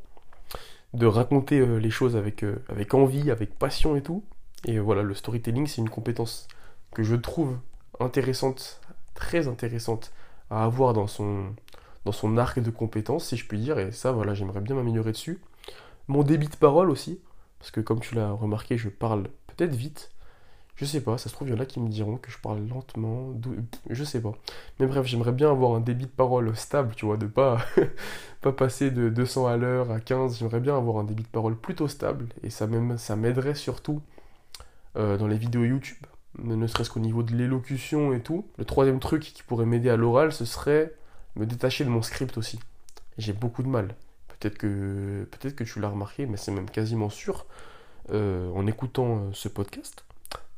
de 0.95 1.07
raconter 1.07 1.59
euh, 1.59 1.79
les 1.79 1.91
choses 1.91 2.15
avec, 2.15 2.45
euh, 2.45 2.63
avec 2.69 2.95
envie, 2.95 3.33
avec 3.33 3.59
passion 3.59 3.97
et 3.97 4.05
tout. 4.05 4.23
Et 4.67 4.79
voilà, 4.79 5.03
le 5.03 5.15
storytelling, 5.15 5.67
c'est 5.67 5.81
une 5.81 5.91
compétence 5.91 6.47
que 6.95 7.03
je 7.03 7.17
trouve 7.17 7.59
intéressante, 7.99 8.81
très 9.15 9.49
intéressante 9.49 10.13
à 10.49 10.63
avoir 10.63 10.93
dans 10.93 11.09
son, 11.09 11.57
dans 12.05 12.13
son 12.13 12.39
arc 12.39 12.61
de 12.61 12.71
compétences, 12.71 13.27
si 13.27 13.37
je 13.37 13.47
puis 13.47 13.59
dire, 13.59 13.79
et 13.79 13.93
ça, 13.93 14.13
voilà, 14.13 14.35
j'aimerais 14.35 14.61
bien 14.61 14.75
m'améliorer 14.75 15.13
dessus. 15.13 15.41
Mon 16.09 16.23
débit 16.23 16.49
de 16.49 16.57
parole 16.57 16.91
aussi, 16.91 17.21
parce 17.59 17.71
que 17.71 17.81
comme 17.81 18.01
tu 18.01 18.15
l'as 18.15 18.31
remarqué, 18.33 18.79
je 18.79 18.89
parle 18.89 19.25
peut-être 19.47 19.75
vite. 19.75 20.11
Je 20.77 20.87
sais 20.87 21.03
pas, 21.03 21.19
ça 21.19 21.29
se 21.29 21.35
trouve, 21.35 21.49
il 21.49 21.55
y 21.55 21.57
en 21.57 21.61
a 21.61 21.67
qui 21.67 21.79
me 21.79 21.91
diront 21.91 22.17
que 22.17 22.31
je 22.31 22.39
parle 22.39 22.67
lentement, 22.67 23.35
je 23.91 24.05
sais 24.05 24.21
pas. 24.23 24.33
Mais 24.79 24.87
bref, 24.87 25.05
j'aimerais 25.07 25.33
bien 25.33 25.51
avoir 25.51 25.75
un 25.75 25.81
débit 25.81 26.07
de 26.07 26.11
parole 26.11 26.57
stable, 26.57 26.95
tu 26.97 27.05
vois, 27.05 27.19
de 27.19 27.27
pas, 27.27 27.59
pas 28.41 28.53
passer 28.53 28.91
de 28.91 29.11
200 29.11 29.47
à 29.47 29.57
l'heure 29.59 29.91
à 29.91 30.01
15. 30.01 30.39
J'aimerais 30.39 30.61
bien 30.61 30.77
avoir 30.77 30.97
un 30.97 31.05
débit 31.05 31.25
de 31.25 31.29
parole 31.29 31.57
plutôt 31.57 31.87
stable, 31.87 32.29
et 32.43 32.49
ça 32.51 32.67
m'aiderait 32.67 33.55
surtout 33.55 34.01
euh, 34.97 35.19
dans 35.19 35.27
les 35.27 35.37
vidéos 35.37 35.65
YouTube 35.65 35.99
ne 36.39 36.67
serait-ce 36.67 36.91
qu'au 36.91 37.01
niveau 37.01 37.23
de 37.23 37.35
l'élocution 37.35 38.13
et 38.13 38.21
tout. 38.21 38.47
Le 38.59 38.65
troisième 38.65 39.01
truc 39.01 39.23
qui 39.23 39.43
pourrait 39.43 39.67
m'aider 39.67 39.91
à 39.91 39.97
l'oral, 39.97 40.33
ce 40.33 40.45
serait 40.45 40.95
me 41.37 41.47
détacher 41.47 41.85
de 41.85 41.91
mon 41.91 42.03
script 42.03 42.37
aussi. 42.39 42.59
J'ai 43.19 43.33
beaucoup 43.33 43.63
de 43.63 43.69
mal. 43.69 43.95
Peut-être 44.41 44.57
que, 44.57 45.65
tu 45.65 45.81
l'as 45.81 45.89
remarqué, 45.89 46.27
mais 46.27 46.39
c'est 46.39 46.51
même 46.51 46.71
quasiment 46.71 47.11
sûr 47.11 47.45
euh, 48.11 48.51
en 48.53 48.67
écoutant 48.67 49.19
euh, 49.19 49.31
ce 49.33 49.49
podcast. 49.49 50.05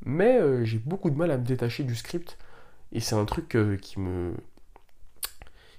Mais 0.05 0.39
euh, 0.39 0.65
j'ai 0.65 0.79
beaucoup 0.79 1.11
de 1.11 1.17
mal 1.17 1.31
à 1.33 1.37
me 1.37 1.45
détacher 1.45 1.83
du 1.83 1.97
script. 1.97 2.39
Et 2.93 3.01
c'est 3.01 3.17
un 3.17 3.25
truc 3.25 3.57
qui 3.81 4.01
me 4.01 4.35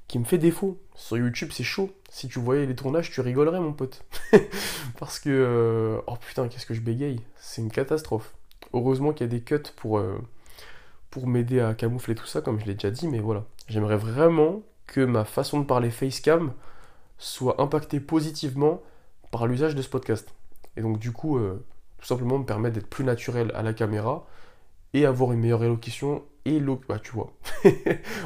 qui 0.08 0.20
me 0.20 0.26
fait 0.26 0.38
défaut. 0.38 0.82
Sur 0.96 1.18
YouTube, 1.18 1.50
c'est 1.54 1.64
chaud. 1.64 1.92
Si 2.10 2.28
tu 2.28 2.40
voyais 2.40 2.66
les 2.66 2.76
tournages, 2.76 3.12
tu 3.12 3.22
rigolerais, 3.22 3.60
mon 3.60 3.72
pote. 3.74 4.04
Parce 5.00 5.20
que. 5.20 6.02
oh 6.06 6.16
putain, 6.18 6.48
qu'est-ce 6.48 6.66
que 6.66 6.74
je 6.74 6.82
bégaye. 6.82 7.22
C'est 7.38 7.62
une 7.62 7.72
catastrophe. 7.72 8.34
Heureusement 8.74 9.14
qu'il 9.14 9.28
y 9.28 9.30
a 9.30 9.32
des 9.32 9.42
cuts 9.42 9.72
pour, 9.76 10.02
pour 11.12 11.28
m'aider 11.28 11.60
à 11.60 11.76
camoufler 11.76 12.16
tout 12.16 12.26
ça, 12.26 12.42
comme 12.42 12.60
je 12.60 12.66
l'ai 12.66 12.74
déjà 12.74 12.90
dit, 12.90 13.08
mais 13.08 13.20
voilà. 13.20 13.46
J'aimerais 13.68 13.98
vraiment 13.98 14.64
que 14.88 15.02
ma 15.02 15.26
façon 15.26 15.60
de 15.60 15.66
parler 15.66 15.90
facecam 15.90 16.54
soit 17.18 17.62
impactée 17.62 18.00
positivement 18.00 18.82
par 19.32 19.48
l'usage 19.48 19.76
de 19.76 19.82
ce 19.82 19.90
podcast. 19.90 20.34
Et 20.78 20.82
donc 20.82 21.00
du 21.00 21.12
coup, 21.12 21.38
euh, 21.38 21.66
tout 22.00 22.06
simplement 22.06 22.40
me 22.40 22.46
permettre 22.46 22.76
d'être 22.76 22.90
plus 22.90 23.04
naturel 23.04 23.52
à 23.56 23.64
la 23.64 23.74
caméra 23.74 24.26
et 24.94 25.06
avoir 25.06 25.32
une 25.32 25.40
meilleure 25.40 25.64
élocution 25.64 26.24
bah 26.90 27.00
tu 27.02 27.12
vois, 27.12 27.32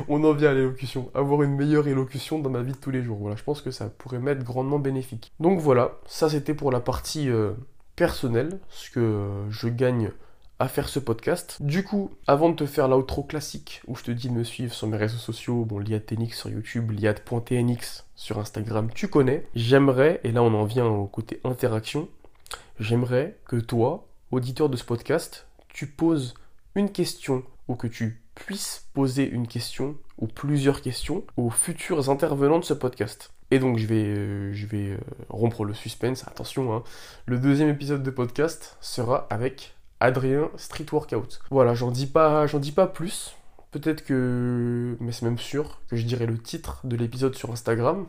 on 0.07 0.23
en 0.23 0.33
vient 0.33 0.49
à 0.49 0.53
l'élocution, 0.53 1.11
avoir 1.13 1.43
une 1.43 1.55
meilleure 1.55 1.87
élocution 1.87 2.39
dans 2.39 2.49
ma 2.49 2.61
vie 2.61 2.71
de 2.71 2.77
tous 2.77 2.91
les 2.91 3.03
jours. 3.03 3.17
Voilà, 3.19 3.35
je 3.35 3.43
pense 3.43 3.61
que 3.61 3.71
ça 3.71 3.89
pourrait 3.89 4.19
m'être 4.19 4.43
grandement 4.43 4.79
bénéfique. 4.79 5.31
Donc 5.39 5.59
voilà, 5.59 5.91
ça 6.07 6.29
c'était 6.29 6.53
pour 6.53 6.71
la 6.71 6.79
partie 6.79 7.29
euh, 7.29 7.53
personnelle, 7.95 8.59
ce 8.69 8.89
que 8.89 9.29
je 9.49 9.67
gagne 9.67 10.11
à 10.59 10.67
faire 10.67 10.89
ce 10.89 10.99
podcast. 10.99 11.57
Du 11.59 11.83
coup, 11.83 12.11
avant 12.25 12.49
de 12.49 12.55
te 12.55 12.65
faire 12.65 12.87
l'outro 12.87 13.23
classique 13.23 13.81
où 13.87 13.95
je 13.95 14.03
te 14.03 14.11
dis 14.11 14.29
de 14.29 14.33
me 14.33 14.43
suivre 14.43 14.73
sur 14.73 14.87
mes 14.87 14.97
réseaux 14.97 15.17
sociaux, 15.17 15.65
bon, 15.65 15.79
liad.tnx 15.79 16.35
sur 16.35 16.49
YouTube, 16.49 16.91
liad.tnx 16.91 18.05
sur 18.15 18.39
Instagram, 18.39 18.89
tu 18.93 19.07
connais, 19.07 19.47
j'aimerais, 19.55 20.19
et 20.23 20.31
là 20.31 20.41
on 20.41 20.53
en 20.53 20.65
vient 20.65 20.87
au 20.87 21.05
côté 21.05 21.39
interaction, 21.43 22.09
j'aimerais 22.79 23.37
que 23.45 23.57
toi, 23.57 24.07
auditeur 24.31 24.69
de 24.69 24.77
ce 24.77 24.83
podcast, 24.83 25.47
tu 25.67 25.85
poses 25.85 26.33
une 26.73 26.91
question 26.91 27.43
ou 27.67 27.75
que 27.75 27.87
tu 27.87 28.23
puisses 28.33 28.87
poser 28.93 29.29
une 29.29 29.47
question 29.47 29.95
ou 30.17 30.27
plusieurs 30.27 30.81
questions 30.81 31.23
aux 31.37 31.49
futurs 31.49 32.09
intervenants 32.09 32.59
de 32.59 32.65
ce 32.65 32.73
podcast. 32.73 33.31
Et 33.51 33.59
donc 33.59 33.77
je 33.77 33.85
vais, 33.85 34.03
euh, 34.03 34.53
je 34.53 34.65
vais 34.65 34.89
euh, 34.89 34.97
rompre 35.29 35.63
le 35.63 35.73
suspense, 35.73 36.27
attention, 36.27 36.73
hein. 36.73 36.83
le 37.25 37.39
deuxième 37.39 37.69
épisode 37.69 38.03
de 38.03 38.11
podcast 38.11 38.77
sera 38.81 39.27
avec 39.29 39.76
Adrien 39.99 40.49
Street 40.57 40.85
Workout. 40.91 41.39
Voilà, 41.49 41.73
j'en 41.73 41.91
dis 41.91 42.07
pas, 42.07 42.47
j'en 42.47 42.59
dis 42.59 42.71
pas 42.71 42.87
plus. 42.87 43.35
Peut-être 43.71 44.05
que, 44.05 44.95
mais 44.99 45.11
c'est 45.11 45.25
même 45.25 45.37
sûr, 45.37 45.81
que 45.89 45.95
je 45.95 46.05
dirai 46.05 46.25
le 46.25 46.37
titre 46.37 46.81
de 46.85 46.95
l'épisode 46.95 47.35
sur 47.35 47.51
Instagram. 47.51 48.05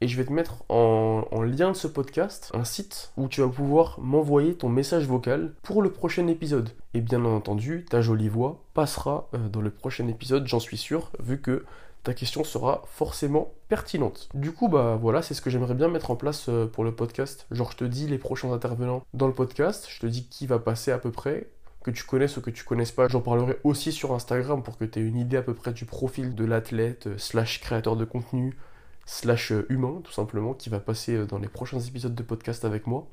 Et 0.00 0.08
je 0.08 0.16
vais 0.16 0.24
te 0.24 0.32
mettre 0.32 0.64
en, 0.68 1.24
lien 1.42 1.70
de 1.70 1.76
ce 1.76 1.86
podcast 1.86 2.50
un 2.52 2.64
site 2.64 3.12
où 3.16 3.28
tu 3.28 3.40
vas 3.40 3.48
pouvoir 3.48 3.98
m'envoyer 4.00 4.54
ton 4.54 4.68
message 4.68 5.06
vocal 5.06 5.54
pour 5.62 5.82
le 5.82 5.92
prochain 5.92 6.26
épisode. 6.26 6.70
Et 6.94 7.00
bien 7.00 7.24
entendu, 7.24 7.86
ta 7.88 8.02
jolie 8.02 8.28
voix 8.28 8.64
passera 8.74 9.28
euh, 9.34 9.48
dans 9.48 9.60
le 9.60 9.70
prochain 9.70 10.06
épisode, 10.08 10.46
j'en 10.46 10.60
suis 10.60 10.76
sûr, 10.76 11.10
vu 11.20 11.40
que 11.40 11.64
ta 12.04 12.12
question 12.12 12.44
sera 12.44 12.82
forcément 12.86 13.54
pertinente. 13.68 14.28
Du 14.34 14.52
coup, 14.52 14.68
bah 14.68 14.98
voilà, 15.00 15.22
c'est 15.22 15.32
ce 15.32 15.40
que 15.40 15.48
j'aimerais 15.48 15.74
bien 15.74 15.88
mettre 15.88 16.10
en 16.10 16.16
place 16.16 16.50
euh, 16.50 16.66
pour 16.66 16.84
le 16.84 16.94
podcast. 16.94 17.46
Genre, 17.50 17.72
je 17.72 17.78
te 17.78 17.84
dis 17.84 18.06
les 18.06 18.18
prochains 18.18 18.52
intervenants 18.52 19.02
dans 19.14 19.26
le 19.26 19.32
podcast, 19.32 19.86
je 19.88 20.00
te 20.00 20.06
dis 20.06 20.28
qui 20.28 20.46
va 20.46 20.58
passer 20.58 20.92
à 20.92 20.98
peu 20.98 21.10
près, 21.10 21.48
que 21.82 21.90
tu 21.90 22.04
connaisses 22.04 22.36
ou 22.36 22.42
que 22.42 22.50
tu 22.50 22.62
connaisses 22.62 22.92
pas. 22.92 23.08
J'en 23.08 23.22
parlerai 23.22 23.58
aussi 23.64 23.90
sur 23.90 24.12
Instagram 24.12 24.62
pour 24.62 24.76
que 24.76 24.84
tu 24.84 24.98
aies 24.98 25.02
une 25.02 25.16
idée 25.16 25.38
à 25.38 25.42
peu 25.42 25.54
près 25.54 25.72
du 25.72 25.86
profil 25.86 26.34
de 26.34 26.44
l'athlète, 26.44 27.06
euh, 27.06 27.18
slash 27.18 27.60
créateur 27.62 27.96
de 27.96 28.04
contenu, 28.04 28.54
slash 29.06 29.52
euh, 29.52 29.66
humain, 29.70 30.02
tout 30.04 30.12
simplement, 30.12 30.52
qui 30.52 30.68
va 30.68 30.80
passer 30.80 31.24
dans 31.26 31.38
les 31.38 31.48
prochains 31.48 31.80
épisodes 31.80 32.14
de 32.14 32.22
podcast 32.22 32.66
avec 32.66 32.86
moi. 32.86 33.08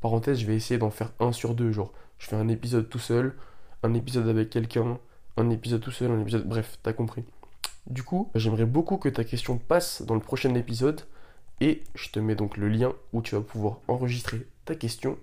Parenthèse, 0.00 0.38
je 0.38 0.46
vais 0.46 0.54
essayer 0.54 0.78
d'en 0.78 0.90
faire 0.90 1.10
un 1.18 1.32
sur 1.32 1.54
deux, 1.56 1.72
genre, 1.72 1.92
je 2.18 2.28
fais 2.28 2.36
un 2.36 2.48
épisode 2.48 2.88
tout 2.88 3.00
seul, 3.00 3.34
un 3.82 3.94
épisode 3.94 4.28
avec 4.28 4.48
quelqu'un, 4.48 4.98
un 5.36 5.50
épisode 5.50 5.80
tout 5.80 5.90
seul, 5.90 6.12
un 6.12 6.20
épisode. 6.20 6.46
Bref, 6.46 6.78
t'as 6.84 6.92
compris. 6.92 7.24
Du 7.86 8.02
coup, 8.02 8.30
j'aimerais 8.34 8.66
beaucoup 8.66 8.96
que 8.96 9.08
ta 9.08 9.24
question 9.24 9.58
passe 9.58 10.02
dans 10.02 10.14
le 10.14 10.20
prochain 10.20 10.54
épisode 10.54 11.02
et 11.60 11.82
je 11.94 12.10
te 12.10 12.18
mets 12.18 12.34
donc 12.34 12.56
le 12.56 12.68
lien 12.68 12.92
où 13.12 13.22
tu 13.22 13.34
vas 13.34 13.40
pouvoir 13.40 13.78
enregistrer 13.88 14.46
ta 14.64 14.74
question 14.74 15.18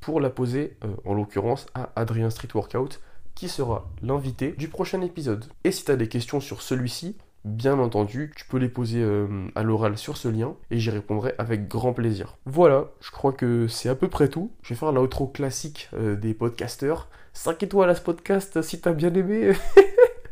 pour 0.00 0.20
la 0.20 0.30
poser, 0.30 0.76
euh, 0.84 0.88
en 1.04 1.14
l'occurrence, 1.14 1.66
à 1.74 1.90
Adrien 1.96 2.30
Street 2.30 2.48
Workout 2.54 3.00
qui 3.34 3.48
sera 3.48 3.90
l'invité 4.02 4.52
du 4.52 4.68
prochain 4.68 5.00
épisode. 5.02 5.46
Et 5.64 5.72
si 5.72 5.84
tu 5.84 5.90
as 5.90 5.96
des 5.96 6.08
questions 6.08 6.40
sur 6.40 6.62
celui-ci, 6.62 7.16
bien 7.44 7.78
entendu, 7.78 8.32
tu 8.36 8.44
peux 8.44 8.58
les 8.58 8.68
poser 8.68 9.00
euh, 9.00 9.48
à 9.54 9.62
l'oral 9.62 9.96
sur 9.96 10.16
ce 10.16 10.28
lien 10.28 10.54
et 10.70 10.78
j'y 10.78 10.90
répondrai 10.90 11.34
avec 11.38 11.68
grand 11.68 11.92
plaisir. 11.92 12.36
Voilà, 12.44 12.90
je 13.00 13.10
crois 13.10 13.32
que 13.32 13.66
c'est 13.68 13.88
à 13.88 13.94
peu 13.94 14.08
près 14.08 14.28
tout. 14.28 14.50
Je 14.62 14.74
vais 14.74 14.78
faire 14.78 14.92
l'outro 14.92 15.26
classique 15.26 15.88
euh, 15.94 16.16
des 16.16 16.34
podcasters. 16.34 17.08
5 17.32 17.62
étoiles 17.62 17.90
à 17.90 17.94
ce 17.94 18.02
podcast 18.02 18.60
si 18.62 18.80
t'as 18.80 18.92
bien 18.92 19.14
aimé. 19.14 19.52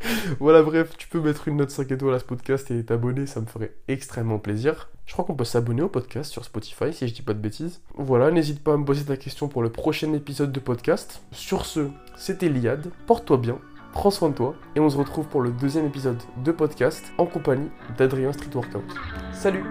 voilà, 0.39 0.63
bref, 0.63 0.95
tu 0.97 1.07
peux 1.07 1.19
mettre 1.19 1.47
une 1.47 1.57
note 1.57 1.71
5 1.71 1.91
étoiles 1.91 2.15
à 2.15 2.19
ce 2.19 2.25
podcast 2.25 2.69
et 2.71 2.83
t'abonner, 2.83 3.25
ça 3.25 3.41
me 3.41 3.45
ferait 3.45 3.73
extrêmement 3.87 4.39
plaisir. 4.39 4.89
Je 5.05 5.13
crois 5.13 5.25
qu'on 5.25 5.35
peut 5.35 5.43
s'abonner 5.43 5.81
au 5.81 5.89
podcast 5.89 6.31
sur 6.31 6.45
Spotify 6.45 6.93
si 6.93 7.07
je 7.07 7.13
dis 7.13 7.21
pas 7.21 7.33
de 7.33 7.39
bêtises. 7.39 7.81
Voilà, 7.95 8.31
n'hésite 8.31 8.63
pas 8.63 8.73
à 8.73 8.77
me 8.77 8.85
poser 8.85 9.05
ta 9.05 9.17
question 9.17 9.47
pour 9.47 9.63
le 9.63 9.71
prochain 9.71 10.13
épisode 10.13 10.51
de 10.51 10.59
podcast. 10.59 11.21
Sur 11.31 11.65
ce, 11.65 11.87
c'était 12.15 12.49
Liad, 12.49 12.91
porte-toi 13.07 13.37
bien 13.37 13.59
prends 13.91 14.11
soin 14.11 14.29
de 14.29 14.35
toi 14.35 14.55
et 14.75 14.79
on 14.79 14.89
se 14.89 14.97
retrouve 14.97 15.27
pour 15.27 15.41
le 15.41 15.51
deuxième 15.51 15.85
épisode 15.85 16.21
de 16.43 16.51
podcast 16.51 17.11
en 17.17 17.25
compagnie 17.25 17.69
d'Adrien 17.97 18.31
Street 18.33 18.51
Workout. 18.53 18.83
Salut 19.33 19.63